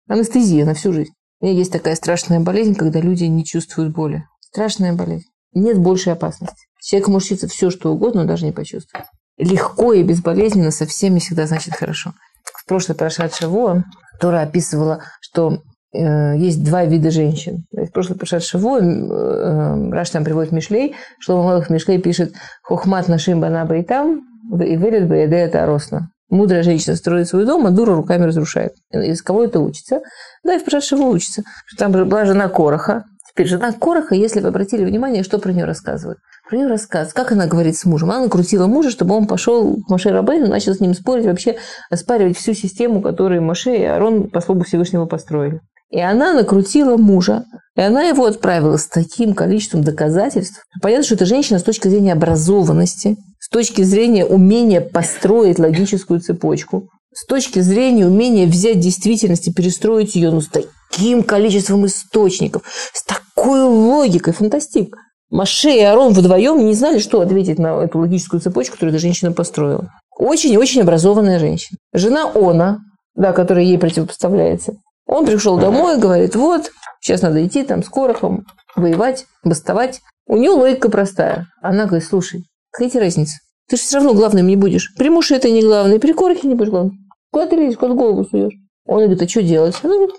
[0.08, 1.12] Анестезия на всю жизнь.
[1.40, 4.24] У меня есть такая страшная болезнь, когда люди не чувствуют боли.
[4.40, 5.28] Страшная болезнь.
[5.54, 6.66] Нет большей опасности.
[6.82, 9.06] Человек может все, что угодно, но даже не почувствует.
[9.38, 12.13] Легко и безболезненно совсем не всегда значит хорошо.
[12.43, 13.84] В прошлой прошедшей Во
[14.19, 15.60] Тора описывала, что
[15.93, 17.65] э, есть два вида женщин.
[17.71, 23.39] В прошлой прошедшей Во э, Раш там приводит Мишлей, что Малых Мишлей пишет «Хохмат нашим
[23.39, 24.21] банаба и там,
[24.60, 26.10] и вылет бы это росно».
[26.30, 28.73] Мудрая женщина строит свой дом, а дура руками разрушает.
[28.91, 30.02] Из кого это учится?
[30.43, 31.43] Да, и в Прошашево учится.
[31.67, 33.06] Что там была жена Короха.
[33.38, 36.17] Теперь жена Короха, если вы обратили внимание, что про нее рассказывают.
[36.50, 38.10] Про нее рассказывают, как она говорит с мужем.
[38.10, 41.58] Она накрутила мужа, чтобы он пошел к Маше Рабейну, начал с ним спорить, вообще
[41.91, 45.62] оспаривать всю систему, которую Маше и Арон по слову Всевышнего построили.
[45.91, 47.45] И она накрутила мужа,
[47.76, 50.63] и она его отправила с таким количеством доказательств.
[50.82, 56.89] Понятно, что эта женщина с точки зрения образованности, с точки зрения умения построить логическую цепочку,
[57.13, 62.62] с точки зрения умения взять действительность и перестроить ее ну, с таким количеством источников,
[62.93, 63.04] с
[63.48, 64.98] такой логикой, фантастик.
[65.30, 69.32] Маше и Арон вдвоем не знали, что ответить на эту логическую цепочку, которую эта женщина
[69.32, 69.90] построила.
[70.18, 71.78] Очень-очень образованная женщина.
[71.94, 72.80] Жена Она,
[73.16, 74.74] да, которая ей противопоставляется.
[75.06, 80.02] Он пришел домой и говорит, вот, сейчас надо идти там с Корохом, воевать, бастовать.
[80.28, 81.48] У нее логика простая.
[81.62, 82.44] Она говорит, слушай,
[82.78, 83.38] Какая тебе разница?
[83.70, 84.94] Ты же все равно главным не будешь.
[84.98, 86.96] При муше это не главное, при корохе не будешь главным.
[87.32, 88.54] Куда ты лезешь, куда голову суешь?
[88.86, 89.76] Он говорит, а что делать?
[89.82, 90.16] Она говорит,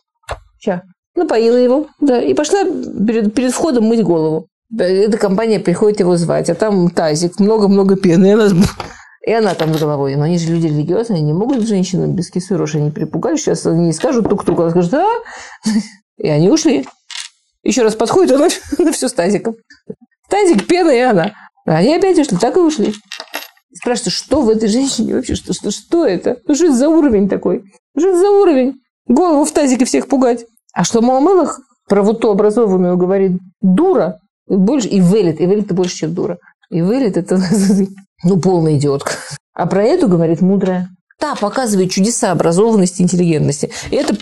[0.58, 0.82] ща.
[1.18, 4.46] Напоила его, да, и пошла перед, перед входом мыть голову.
[4.78, 8.26] Эта компания приходит его звать, а там тазик, много-много пены.
[8.26, 8.48] И она,
[9.26, 10.14] и она там с головой.
[10.14, 13.36] Но они же люди религиозные, они могут женщину без кисуроши не припугали.
[13.36, 15.06] Сейчас они скажут тук-тук, она скажет, да.
[16.18, 16.86] И они ушли.
[17.64, 18.48] Еще раз подходит, она
[18.92, 19.56] все с тазиком.
[20.28, 21.32] Тазик, пена и она.
[21.64, 22.94] Они опять ушли, так и ушли.
[23.74, 26.38] Спрашивают, что в этой женщине вообще, что, что, что это?
[26.46, 27.64] Ну, что это за уровень такой?
[27.96, 28.74] Что это за уровень?
[29.06, 30.44] Голову в тазике всех пугать.
[30.78, 35.74] А что Муамелах про вот ту образованную говорит дура, больше, и велит, и велит это
[35.74, 36.38] больше, чем дура.
[36.70, 37.42] И велит это,
[38.22, 39.10] ну, полная идиотка.
[39.54, 40.88] А про эту говорит мудрая.
[41.18, 43.72] Та показывает чудеса образованности, интеллигентности.
[43.90, 44.14] И это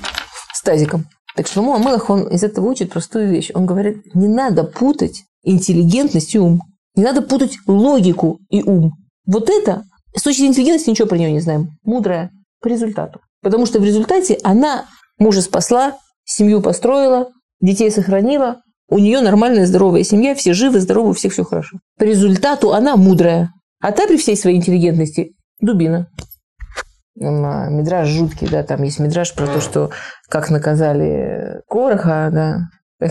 [0.55, 1.05] с тазиком.
[1.37, 3.51] Так что Муамелах, он из этого учит простую вещь.
[3.53, 6.63] Он говорит, не надо путать интеллигентность и ум.
[6.95, 8.93] Не надо путать логику и ум.
[9.27, 9.83] Вот это,
[10.17, 11.77] с точки зрения интеллигентности, ничего про нее не знаем.
[11.85, 12.31] Мудрая
[12.63, 13.21] по результату.
[13.43, 14.87] Потому что в результате она
[15.19, 21.15] мужа спасла, семью построила, детей сохранила, у нее нормальная здоровая семья, все живы, здоровы, у
[21.15, 21.79] всех все хорошо.
[21.99, 23.51] По результату она мудрая.
[23.81, 26.09] А та при всей своей интеллигентности дубина.
[27.21, 29.91] А, мидраж жуткий, да, там есть мидраж про то, что
[30.29, 32.59] как наказали Короха, да.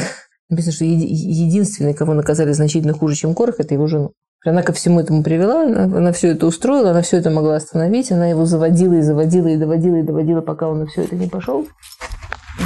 [0.49, 4.11] Написано, что единственный, кого наказали значительно хуже, чем Корах, это его жену.
[4.45, 8.11] Она ко всему этому привела, она, она все это устроила, она все это могла остановить,
[8.11, 11.27] она его заводила и заводила и доводила и доводила, пока он на все это не
[11.27, 11.65] пошел.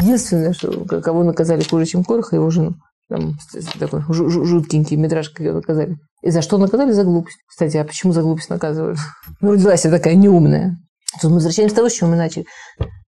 [0.02, 2.76] Единственное, что, кого наказали хуже, чем Короха, его жену.
[3.10, 3.38] Там
[3.80, 5.98] такой жуткенький метраж, как ее наказали.
[6.22, 6.92] И за что наказали?
[6.92, 7.38] За глупость.
[7.48, 9.00] Кстати, а почему за глупость наказывают?
[9.42, 10.78] Ну, родилась я такая неумная.
[11.22, 12.46] Тут мы возвращаемся к тому, с чего мы начали.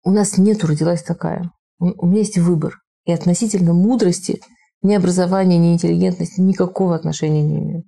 [0.05, 1.51] У нас нет родилась такая.
[1.79, 2.79] У меня есть выбор.
[3.05, 4.41] И относительно мудрости
[4.83, 7.87] ни образование, ни интеллигентность никакого отношения не имеют.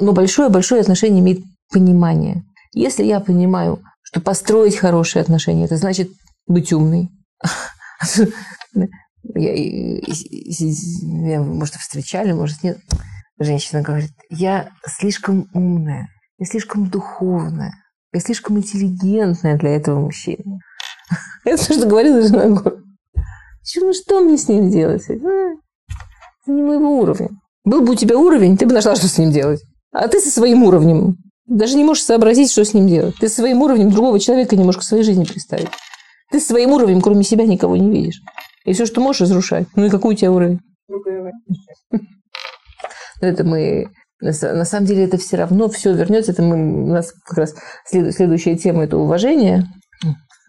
[0.00, 1.40] Но большое-большое отношение имеет
[1.72, 2.44] понимание.
[2.72, 6.10] Если я понимаю, что построить хорошие отношения, это значит
[6.46, 7.10] быть умной.
[9.34, 12.78] Я, я, может, встречали, может, нет.
[13.38, 17.74] Женщина говорит, я слишком умная, я слишком духовная,
[18.12, 20.60] я слишком интеллигентная для этого мужчины.
[21.44, 22.62] Это что говорила жена
[23.80, 25.02] ну что мне с ним делать?
[25.08, 25.56] Это
[26.46, 27.30] не моего уровня.
[27.64, 29.60] Был бы у тебя уровень, ты бы нашла, что с ним делать.
[29.92, 31.16] А ты со своим уровнем
[31.46, 33.16] даже не можешь сообразить, что с ним делать.
[33.18, 35.68] Ты со своим уровнем другого человека не можешь к своей жизни представить.
[36.30, 38.20] Ты своим уровнем, кроме себя, никого не видишь.
[38.64, 39.66] И все, что можешь, разрушать.
[39.76, 40.60] Ну и какой у тебя уровень?
[43.20, 43.88] Это мы
[44.20, 46.32] На, самом деле это все равно все вернется.
[46.32, 47.54] Это мы, у нас как раз
[47.86, 49.64] след, следующая тема– это уважение.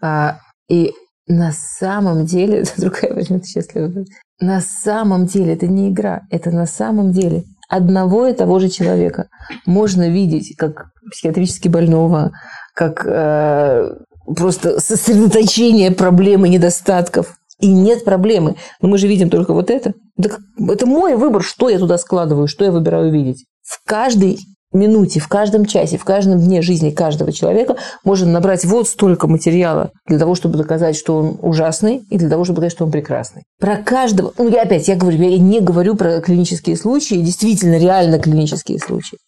[0.02, 0.92] А, и
[1.26, 4.04] на самом деле, это другая возьмет счастливая.
[4.40, 9.28] На самом деле это не игра, это на самом деле одного и того же человека
[9.66, 12.32] можно видеть как психиатрически больного,
[12.74, 13.90] как э,
[14.36, 17.34] просто сосредоточение проблем и недостатков.
[17.60, 18.54] И нет проблемы.
[18.80, 19.92] Но мы же видим только вот это.
[20.16, 23.46] Это, это мой выбор, что я туда складываю, что я выбираю видеть.
[23.62, 24.38] В каждой
[24.72, 29.90] минуте, в каждом часе, в каждом дне жизни каждого человека можно набрать вот столько материала
[30.06, 33.42] для того, чтобы доказать, что он ужасный, и для того, чтобы доказать, что он прекрасный.
[33.58, 38.18] Про каждого, ну я опять, я говорю, я не говорю про клинические случаи, действительно реально
[38.18, 39.18] клинические случаи.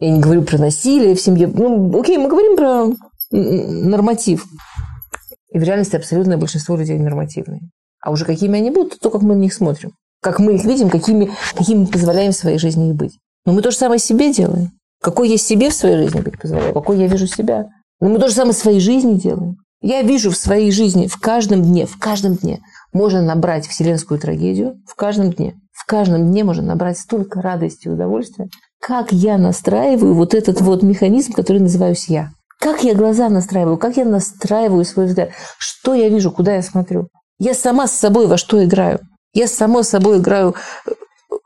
[0.00, 1.46] Я не говорю про насилие в семье.
[1.46, 2.86] Ну, окей, мы говорим про
[3.40, 4.46] норматив.
[5.52, 7.60] И в реальности абсолютное большинство людей нормативные.
[8.00, 9.92] А уже какими они будут, то как мы на них смотрим.
[10.20, 13.18] Как мы их видим, какими, какими мы позволяем в своей жизни их быть.
[13.46, 14.70] Но мы то же самое себе делаем.
[15.02, 17.66] Какой я себе в своей жизни быть позволяю, какой я вижу себя.
[18.00, 19.56] Но мы то же самое в своей жизни делаем.
[19.82, 22.60] Я вижу в своей жизни в каждом дне, в каждом дне
[22.94, 25.56] можно набрать вселенскую трагедию, в каждом дне.
[25.72, 28.48] В каждом дне можно набрать столько радости и удовольствия,
[28.80, 32.30] как я настраиваю вот этот вот механизм, который называюсь я.
[32.64, 37.10] Как я глаза настраиваю, как я настраиваю свой взгляд, что я вижу, куда я смотрю.
[37.38, 39.00] Я сама с собой во что играю.
[39.34, 40.54] Я сама с собой играю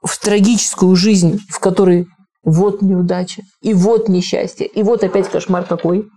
[0.01, 2.07] в трагическую жизнь, в которой
[2.45, 6.09] вот неудача, и вот несчастье, и вот опять кошмар какой.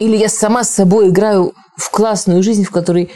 [0.00, 3.12] Или я сама с собой играю в классную жизнь, в которой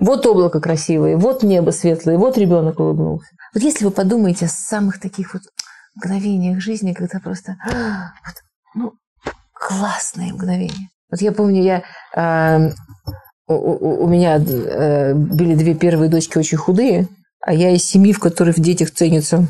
[0.00, 3.28] вот облако красивое, вот небо светлое, вот ребенок улыбнулся.
[3.54, 5.42] Вот если вы подумаете о самых таких вот
[5.94, 8.34] мгновениях жизни, когда просто вот,
[8.74, 8.92] ну,
[9.60, 10.88] классные мгновения.
[11.10, 11.82] Вот я помню, я
[12.16, 12.70] э,
[13.46, 17.08] у, у, меня э, были две первые дочки очень худые,
[17.44, 19.46] а я из семьи, в которой в детях ценится,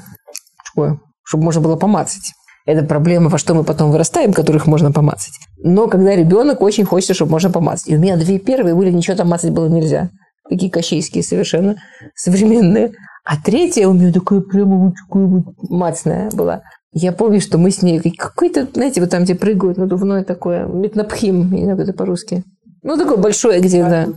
[0.72, 2.32] чтобы можно было помацать.
[2.66, 5.34] Это проблема, во что мы потом вырастаем, которых можно помацать.
[5.58, 7.88] Но когда ребенок очень хочет, чтобы можно помацать.
[7.88, 10.10] И у меня две первые были, ничего там мацать было нельзя.
[10.48, 11.76] Такие кощейские совершенно,
[12.14, 12.92] современные.
[13.24, 16.62] А третья у меня такая прямо вот такая вот мацная была.
[16.92, 21.52] Я помню, что мы с ней какой-то, знаете, вот там, где прыгают надувное такое, метнопхим,
[21.52, 22.42] не знаю, как это по-русски.
[22.82, 24.14] Ну, такое большое где-то.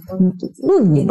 [0.57, 1.07] Ну, не...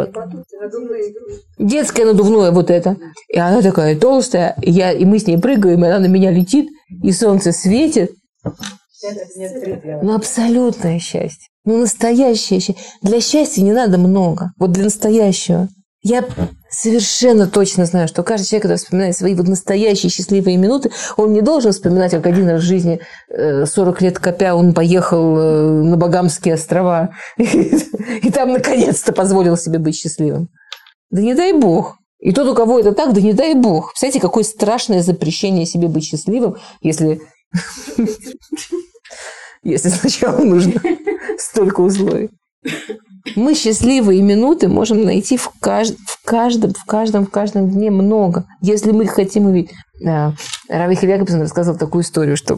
[1.59, 2.97] Детское надувное вот это.
[3.29, 6.31] И она такая толстая, и, я, и мы с ней прыгаем, и она на меня
[6.31, 6.67] летит,
[7.03, 8.11] и солнце светит.
[10.01, 11.47] Ну, абсолютное счастье.
[11.63, 12.83] Ну, настоящее счастье.
[13.01, 14.51] Для счастья не надо много.
[14.57, 15.69] Вот для настоящего.
[16.01, 16.25] Я
[16.73, 21.41] совершенно точно знаю, что каждый человек, когда вспоминает свои вот настоящие счастливые минуты, он не
[21.41, 22.99] должен вспоминать, как один раз в жизни
[23.29, 29.79] 40 э, лет копя он поехал э, на Багамские острова и там наконец-то позволил себе
[29.79, 30.49] быть счастливым.
[31.11, 31.97] Да не дай бог.
[32.19, 33.91] И тот, у кого это так, да не дай бог.
[33.91, 37.21] Представляете, какое страшное запрещение себе быть счастливым, если...
[39.65, 40.73] Если сначала нужно
[41.37, 42.29] столько условий.
[43.35, 45.95] Мы счастливые минуты можем найти в, кажд...
[46.05, 49.71] в каждом, в каждом, в каждом дне много, если мы хотим увидеть.
[50.01, 52.57] Рави Якобсон рассказывал такую историю, что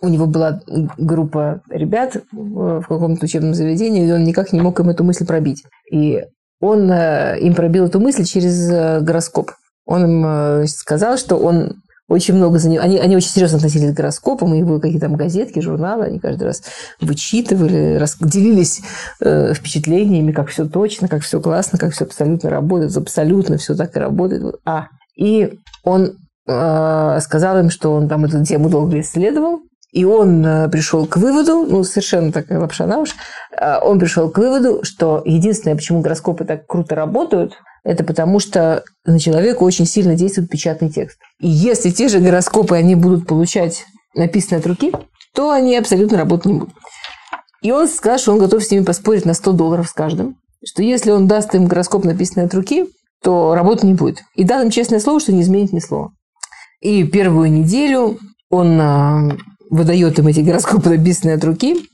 [0.00, 0.60] у него была
[0.98, 5.62] группа ребят в каком-то учебном заведении, и он никак не мог им эту мысль пробить.
[5.90, 6.20] И
[6.60, 9.52] он э, им пробил эту мысль через э, гороскоп.
[9.84, 12.80] Он им э, сказал, что он очень много за ним.
[12.82, 16.44] Они, они очень серьезно относились к гороскопам, и были какие-то там газетки, журналы, они каждый
[16.44, 16.62] раз
[17.00, 18.82] вычитывали, рас, делились
[19.20, 23.96] э, впечатлениями, как все точно, как все классно, как все абсолютно работает, абсолютно все так
[23.96, 24.56] и работает.
[24.64, 26.12] А, и он
[26.46, 29.60] э, сказал им, что он там эту тему долго исследовал,
[29.92, 33.14] и он э, пришел к выводу, ну, совершенно такая лапша на уши,
[33.56, 37.54] э, он пришел к выводу, что единственное, почему гороскопы так круто работают–
[37.84, 41.18] это потому что на человека очень сильно действует печатный текст.
[41.40, 44.92] И если те же гороскопы они будут получать написанные от руки,
[45.34, 46.74] то они абсолютно работать не будут.
[47.62, 50.36] И он сказал, что он готов с ними поспорить на 100 долларов с каждым.
[50.64, 52.86] Что если он даст им гороскоп, написанный от руки,
[53.22, 54.22] то работы не будет.
[54.34, 56.12] И дал им честное слово, что не изменит ни слова.
[56.80, 58.18] И первую неделю
[58.50, 59.36] он а,
[59.70, 61.88] выдает им эти гороскопы, написанные от руки.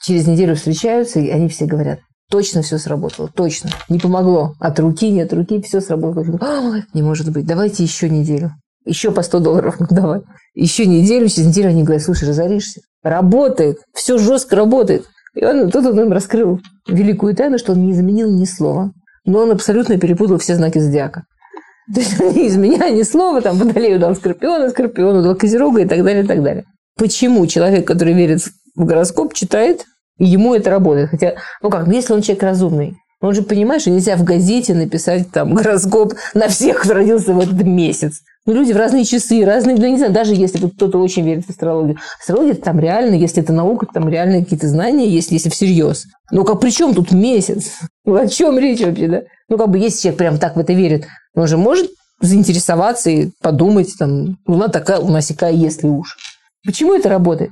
[0.00, 1.98] Через неделю встречаются, и они все говорят,
[2.30, 3.70] Точно все сработало, точно.
[3.88, 4.54] Не помогло.
[4.60, 6.38] От руки, не от руки, все сработало.
[6.40, 8.52] Ой, не может быть, давайте еще неделю.
[8.84, 10.20] Еще по 100 долларов, давай.
[10.54, 12.82] Еще неделю, через неделю они говорят, слушай, разоришься.
[13.02, 15.06] Работает, все жестко работает.
[15.34, 18.92] И он, тут он им раскрыл великую тайну, что он не изменил ни слова.
[19.24, 21.24] Но он абсолютно перепутал все знаки зодиака.
[21.94, 25.86] То есть он не изменяя ни слова, там водолею дал скорпиона, скорпиону дал козерога и
[25.86, 26.64] так далее, и так далее.
[26.96, 28.40] Почему человек, который верит
[28.74, 29.84] в гороскоп, читает
[30.18, 31.10] и ему это работает.
[31.10, 34.74] Хотя, ну как, ну если он человек разумный, Он же понимает, что нельзя в газете
[34.74, 38.20] написать там гороскоп на всех, кто родился в этот месяц.
[38.46, 41.50] Ну, люди в разные часы, разные, ну, не знаю, даже если кто-то очень верит в
[41.50, 41.98] астрологию.
[42.18, 46.06] Астрология там реально, если это наука, там реально какие-то знания есть, если всерьез.
[46.30, 47.72] Ну, как при чем тут месяц?
[48.06, 49.22] Ну, о чем речь вообще, да?
[49.50, 51.90] Ну, как бы, если человек прям так в это верит, он же может
[52.22, 56.16] заинтересоваться и подумать, там, луна такая, у нас такая, если уж.
[56.64, 57.50] Почему это работает?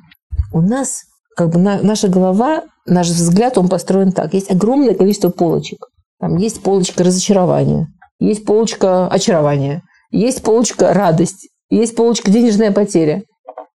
[0.54, 1.02] У нас,
[1.36, 4.32] как бы, на, наша голова, наш взгляд, он построен так.
[4.34, 5.86] Есть огромное количество полочек.
[6.18, 13.22] Там есть полочка разочарования, есть полочка очарования, есть полочка радость, есть полочка денежная потеря,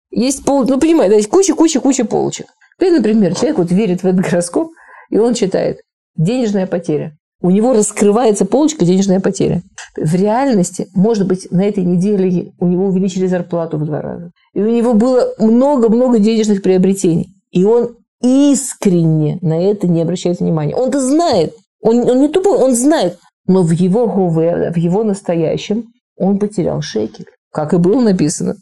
[0.10, 2.48] есть пол, ну, понимаете, есть куча-куча-куча полочек.
[2.80, 4.70] Ты, например, человек вот верит в этот гороскоп,
[5.12, 5.80] и он читает
[6.16, 7.16] денежная потеря.
[7.42, 9.62] У него раскрывается полочка денежная потеря.
[9.98, 14.32] В реальности, может быть, на этой неделе у него увеличили зарплату в два раза.
[14.54, 17.39] И у него было много-много денежных приобретений.
[17.52, 20.76] И он искренне на это не обращает внимания.
[20.76, 21.54] Он-то знает.
[21.82, 23.18] Он, он не тупой, он знает.
[23.48, 25.86] Но в его ГВ, в его настоящем,
[26.18, 27.26] он потерял шекель.
[27.52, 28.56] Как и было написано.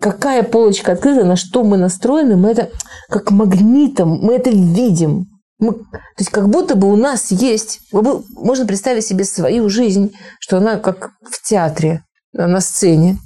[0.00, 2.70] Какая полочка открыта, на что мы настроены, мы это
[3.08, 5.26] как магнитом, мы это видим.
[5.58, 10.58] Мы, то есть как будто бы у нас есть, можно представить себе свою жизнь, что
[10.58, 13.18] она как в театре, на сцене.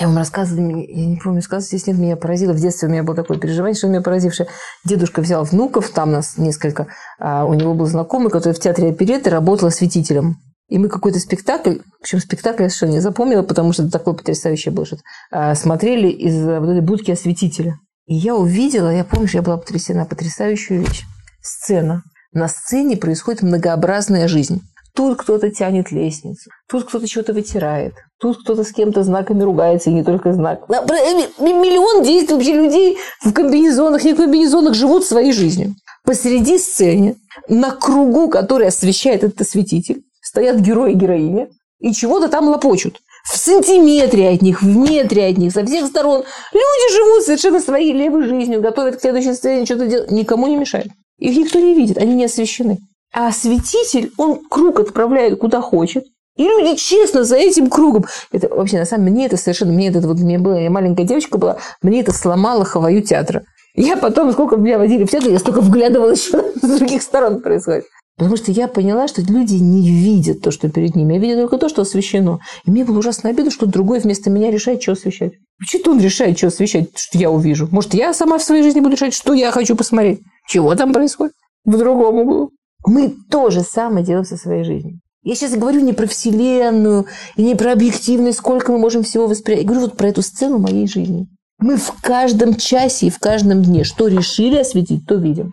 [0.00, 2.54] Я вам рассказывала, я не помню, сказать, если нет, меня поразило.
[2.54, 4.48] В детстве у меня было такое переживание, что меня поразившее.
[4.82, 6.86] Дедушка взял внуков, там нас несколько.
[7.18, 10.38] А у него был знакомый, который в театре опереты работал осветителем.
[10.68, 14.14] И мы какой-то спектакль, в общем, спектакль я совершенно не запомнила, потому что это такое
[14.14, 14.96] потрясающее было, что
[15.30, 17.76] а, смотрели из вот этой будки осветителя.
[18.06, 21.04] И я увидела, я помню, что я была потрясена, потрясающую вещь
[21.42, 22.04] сцена.
[22.32, 24.62] На сцене происходит многообразная жизнь.
[24.94, 29.92] Тут кто-то тянет лестницу, тут кто-то что-то вытирает, тут кто-то с кем-то знаками ругается, и
[29.92, 30.68] не только знак.
[30.68, 35.74] Миллион действующих людей в комбинезонах, не в комбинезонах живут своей жизнью.
[36.04, 37.16] Посреди сцены,
[37.48, 43.00] на кругу, который освещает этот осветитель, стоят герои и героини, и чего-то там лопочут.
[43.30, 46.24] В сантиметре от них, в метре от них, со всех сторон.
[46.52, 50.10] Люди живут совершенно своей левой жизнью, готовят к следующей сцене, что-то делают.
[50.10, 50.88] Никому не мешает.
[51.18, 52.78] Их никто не видит, они не освещены.
[53.12, 56.04] А осветитель, он круг отправляет куда хочет.
[56.36, 58.06] И люди честно за этим кругом.
[58.32, 61.04] Это вообще, на самом деле, мне это совершенно, мне это вот, мне была, я маленькая
[61.04, 63.42] девочка была, мне это сломало хаваю театра.
[63.74, 67.84] Я потом, сколько меня водили в театр, я столько вглядывалась, что с других сторон происходит.
[68.16, 71.14] Потому что я поняла, что люди не видят то, что перед ними.
[71.14, 72.40] Я видят только то, что освещено.
[72.66, 75.32] И мне было ужасно обидно, что другой вместо меня решает, что освещать.
[75.58, 77.68] Почему он решает, что освещать, что я увижу?
[77.70, 80.20] Может, я сама в своей жизни буду решать, что я хочу посмотреть?
[80.46, 81.32] Чего там происходит?
[81.64, 82.50] В другом углу.
[82.90, 84.98] Мы то же самое делаем со своей жизнью.
[85.22, 89.62] Я сейчас говорю не про Вселенную и не про объективность, сколько мы можем всего воспринять.
[89.62, 91.28] Я говорю вот про эту сцену моей жизни.
[91.60, 95.52] Мы в каждом часе и в каждом дне что решили осветить, то видим.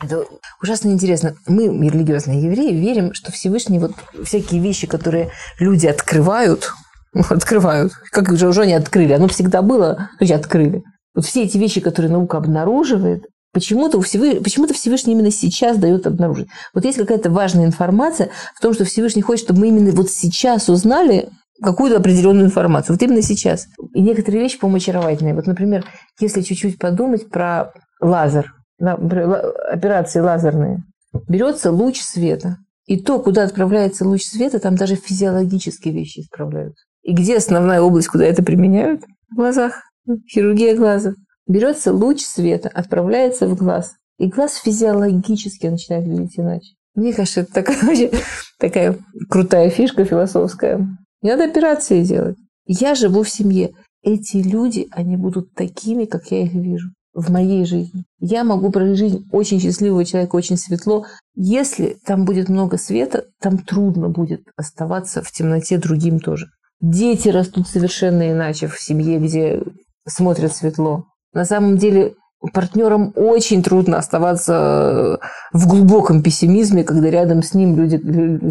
[0.00, 0.24] Это
[0.62, 1.34] ужасно интересно.
[1.46, 3.92] Мы, религиозные евреи, верим, что Всевышний вот
[4.24, 6.72] всякие вещи, которые люди открывают,
[7.28, 10.82] открывают, как же уже они открыли, оно всегда было, люди открыли.
[11.14, 16.48] Вот все эти вещи, которые наука обнаруживает, почему-то, Всевышний, почему-то Всевышний именно сейчас дает обнаружить.
[16.74, 20.68] Вот есть какая-то важная информация в том, что Всевышний хочет, чтобы мы именно вот сейчас
[20.68, 21.28] узнали
[21.62, 22.96] какую-то определенную информацию.
[22.96, 23.66] Вот именно сейчас.
[23.94, 25.34] И некоторые вещи, по-моему, очаровательные.
[25.34, 25.84] Вот, например,
[26.20, 30.82] если чуть-чуть подумать про лазер– операции лазерные,
[31.28, 32.58] берется луч света.
[32.86, 36.84] И то, куда отправляется луч света, там даже физиологические вещи исправляются.
[37.02, 39.02] И где основная область, куда это применяют?
[39.30, 39.82] В глазах.
[40.28, 41.14] Хирургия глаза.
[41.46, 43.94] Берется луч света, отправляется в глаз.
[44.18, 46.74] И глаз физиологически начинает видеть иначе.
[46.94, 48.10] Мне кажется, это такая,
[48.58, 50.86] такая крутая фишка философская.
[51.22, 52.36] Не надо операции делать.
[52.66, 53.72] Я живу в семье.
[54.02, 58.04] Эти люди, они будут такими, как я их вижу в моей жизни.
[58.20, 61.06] Я могу прожить жизнь очень счастливого человека, очень светло.
[61.34, 66.46] Если там будет много света, там трудно будет оставаться в темноте другим тоже.
[66.80, 69.62] Дети растут совершенно иначе в семье, где
[70.06, 71.06] смотрят светло.
[71.32, 72.14] На самом деле
[72.52, 75.20] партнерам очень трудно оставаться
[75.52, 77.96] в глубоком пессимизме, когда рядом с, ним люди,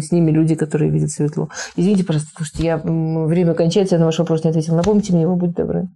[0.00, 1.50] с ними люди, которые видят светло.
[1.76, 4.76] Извините, просто, потому что я время кончается, я на ваш вопрос не ответила.
[4.76, 5.88] Напомните мне его, будьте добры.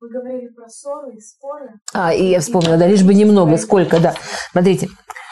[0.00, 1.68] Вы говорили про ссоры и споры.
[1.92, 4.14] А, и я вспомнила, да, лишь бы немного, сколько, да.
[4.52, 4.88] Смотрите,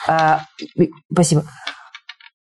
[0.09, 0.43] а,
[1.13, 1.45] спасибо.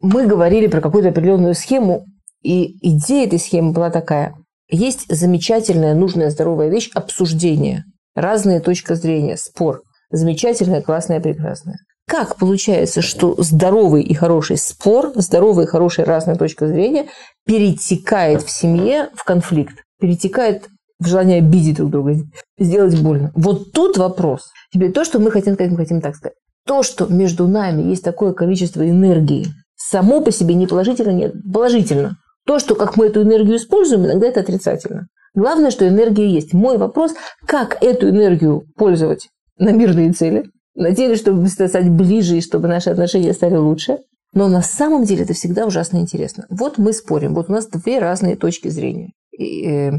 [0.02, 2.06] Мы говорили про какую-то определенную схему,
[2.41, 4.36] и идея этой схемы была такая.
[4.70, 7.84] Есть замечательная, нужная, здоровая вещь– обсуждение.
[8.16, 9.82] Разные точки зрения, спор.
[10.12, 11.78] Замечательная, классная, прекрасная.
[12.07, 17.05] Как получается, что здоровый и хороший спор, здоровая и хорошая разная точка зрения
[17.45, 20.68] перетекает в семье в конфликт, перетекает
[20.99, 22.16] в желание обидеть друг друга,
[22.57, 23.32] сделать больно.
[23.36, 24.49] Вот тут вопрос.
[24.74, 26.36] Теперь то, что мы хотим сказать, мы хотим так сказать.
[26.66, 32.18] То, что между нами есть такое количество энергии, само по себе не положительно, нет, положительно.
[32.45, 35.07] То, что как мы эту энергию используем, иногда это отрицательно.
[35.36, 36.54] Главное, что энергия есть.
[36.54, 37.14] Мой вопрос,
[37.46, 42.90] как эту энергию пользовать на мирные цели, на деле, чтобы стать ближе и чтобы наши
[42.90, 44.00] отношения стали лучше.
[44.34, 46.46] Но на самом деле это всегда ужасно интересно.
[46.50, 49.12] Вот мы спорим, вот у нас две разные точки зрения.
[49.32, 49.92] И, э,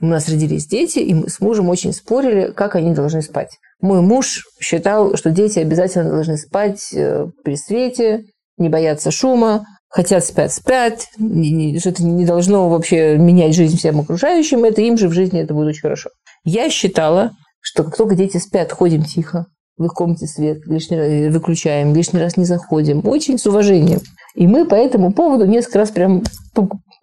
[0.00, 3.58] у нас родились дети, и мы с мужем очень спорили, как они должны спать.
[3.80, 8.24] Мой муж считал, что дети обязательно должны спать э, при свете,
[8.58, 14.64] не бояться шума, хотят спят, спят, что это не должно вообще менять жизнь всем окружающим,
[14.64, 16.10] это им же в жизни это будет очень хорошо.
[16.44, 21.06] Я считала, что как только дети спят, ходим тихо, в их комнате свет лишний раз
[21.08, 23.06] э, выключаем, лишний раз не заходим.
[23.06, 24.00] Очень с уважением.
[24.34, 26.22] И мы по этому поводу несколько раз прям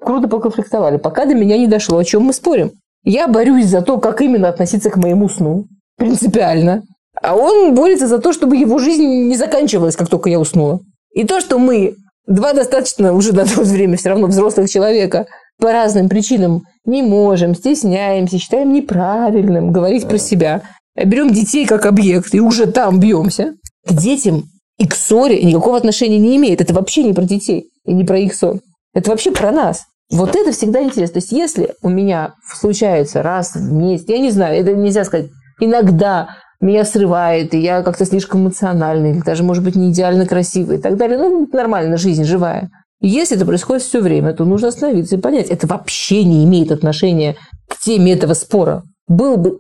[0.02, 2.72] круто поконфликтовали, пока до меня не дошло, о чем мы спорим.
[3.04, 5.66] Я борюсь за то, как именно относиться к моему сну
[5.98, 6.84] принципиально.
[7.22, 10.80] А он борется за то, чтобы его жизнь не заканчивалась, как только я уснула.
[11.14, 11.96] И то, что мы,
[12.28, 15.28] два достаточно уже на то время все равно взрослых человека,
[15.60, 20.62] по разным причинам не можем, стесняемся, считаем неправильным говорить про себя,
[20.96, 23.56] берем детей как объект и уже там бьемся,
[23.86, 24.44] к детям
[24.78, 26.62] и к ссоре никакого отношения не имеет.
[26.62, 28.62] Это вообще не про детей и не про их сон.
[28.94, 29.84] Это вообще про нас.
[30.10, 31.16] Вот это всегда интересно.
[31.16, 35.28] То есть, если у меня случается раз в месяц, я не знаю, это нельзя сказать,
[35.60, 36.30] иногда
[36.62, 40.82] меня срывает, и я как-то слишком эмоциональный, или даже, может быть, не идеально красивый и
[40.82, 41.18] так далее.
[41.18, 42.70] Ну, нормально, жизнь живая.
[43.02, 46.72] И если это происходит все время, то нужно остановиться и понять, это вообще не имеет
[46.72, 47.38] отношения
[47.68, 48.84] к теме этого спора.
[49.08, 49.60] Был бы...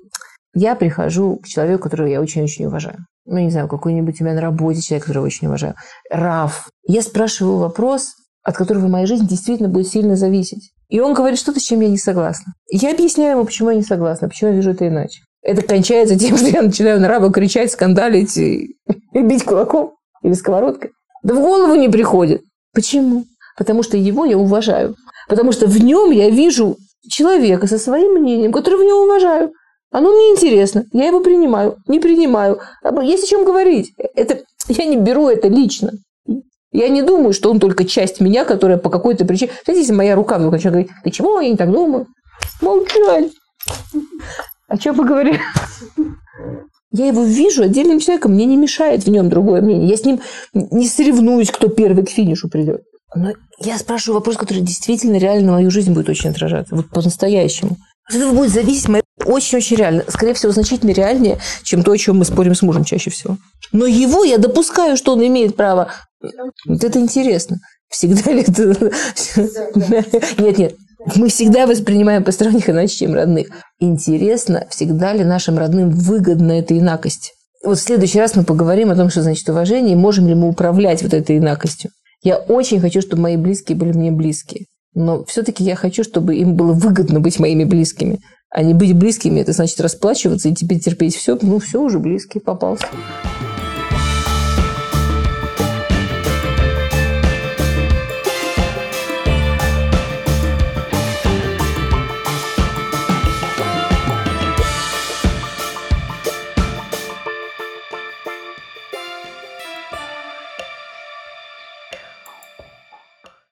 [0.53, 2.97] Я прихожу к человеку, которого я очень-очень уважаю.
[3.25, 5.75] Ну, не знаю, какой-нибудь у меня на работе человек, которого очень уважаю.
[6.09, 6.69] Раф.
[6.85, 10.71] Я спрашиваю вопрос, от которого моя жизнь действительно будет сильно зависеть.
[10.89, 12.53] И он говорит что-то, с чем я не согласна.
[12.71, 15.21] Я объясняю ему, почему я не согласна, почему я вижу это иначе.
[15.49, 18.75] Это кончается тем, что я начинаю на раба кричать, скандалить и,
[19.13, 20.91] и бить кулаком или сковородкой.
[21.23, 22.43] Да в голову не приходит.
[22.73, 23.25] Почему?
[23.57, 24.95] Потому что его я уважаю.
[25.27, 26.77] Потому что в нем я вижу
[27.09, 29.51] человека со своим мнением, которого я уважаю.
[29.91, 32.59] Оно мне интересно, я его принимаю, не принимаю.
[33.01, 33.91] Есть о чем говорить.
[34.13, 35.93] Это, я не беру это лично.
[36.71, 39.51] Я не думаю, что он только часть меня, которая по какой-то причине...
[39.65, 42.05] Знаете, если моя рука вдруг говорить, ты чего, я не так думаю.
[42.61, 43.31] Молчать.
[44.69, 45.37] О чем поговорим?
[46.91, 49.89] Я его вижу отдельным человеком, мне не мешает в нем другое мнение.
[49.89, 50.21] Я с ним
[50.53, 52.81] не соревнуюсь, кто первый к финишу придет.
[53.15, 56.75] Но я спрашиваю вопрос, который действительно реально на мою жизнь будет очень отражаться.
[56.75, 57.77] Вот по-настоящему.
[58.07, 60.03] От этого будет зависеть моя очень-очень реально.
[60.07, 63.37] Скорее всего, значительно реальнее, чем то, о чем мы спорим с мужем чаще всего.
[63.71, 65.91] Но его я допускаю, что он имеет право.
[66.65, 67.57] Вот это интересно.
[67.87, 68.91] Всегда ли это...
[70.39, 70.75] Нет, нет.
[71.15, 73.47] Мы всегда воспринимаем посторонних иначе, чем родных.
[73.79, 77.33] Интересно, всегда ли нашим родным выгодна эта инакость?
[77.63, 80.49] Вот в следующий раз мы поговорим о том, что значит уважение, и можем ли мы
[80.49, 81.91] управлять вот этой инакостью.
[82.21, 84.65] Я очень хочу, чтобы мои близкие были мне близкие.
[84.93, 88.19] Но все-таки я хочу, чтобы им было выгодно быть моими близкими.
[88.49, 91.37] А не быть близкими, это значит расплачиваться и теперь терпеть все.
[91.41, 92.87] Ну, все уже близкий попался.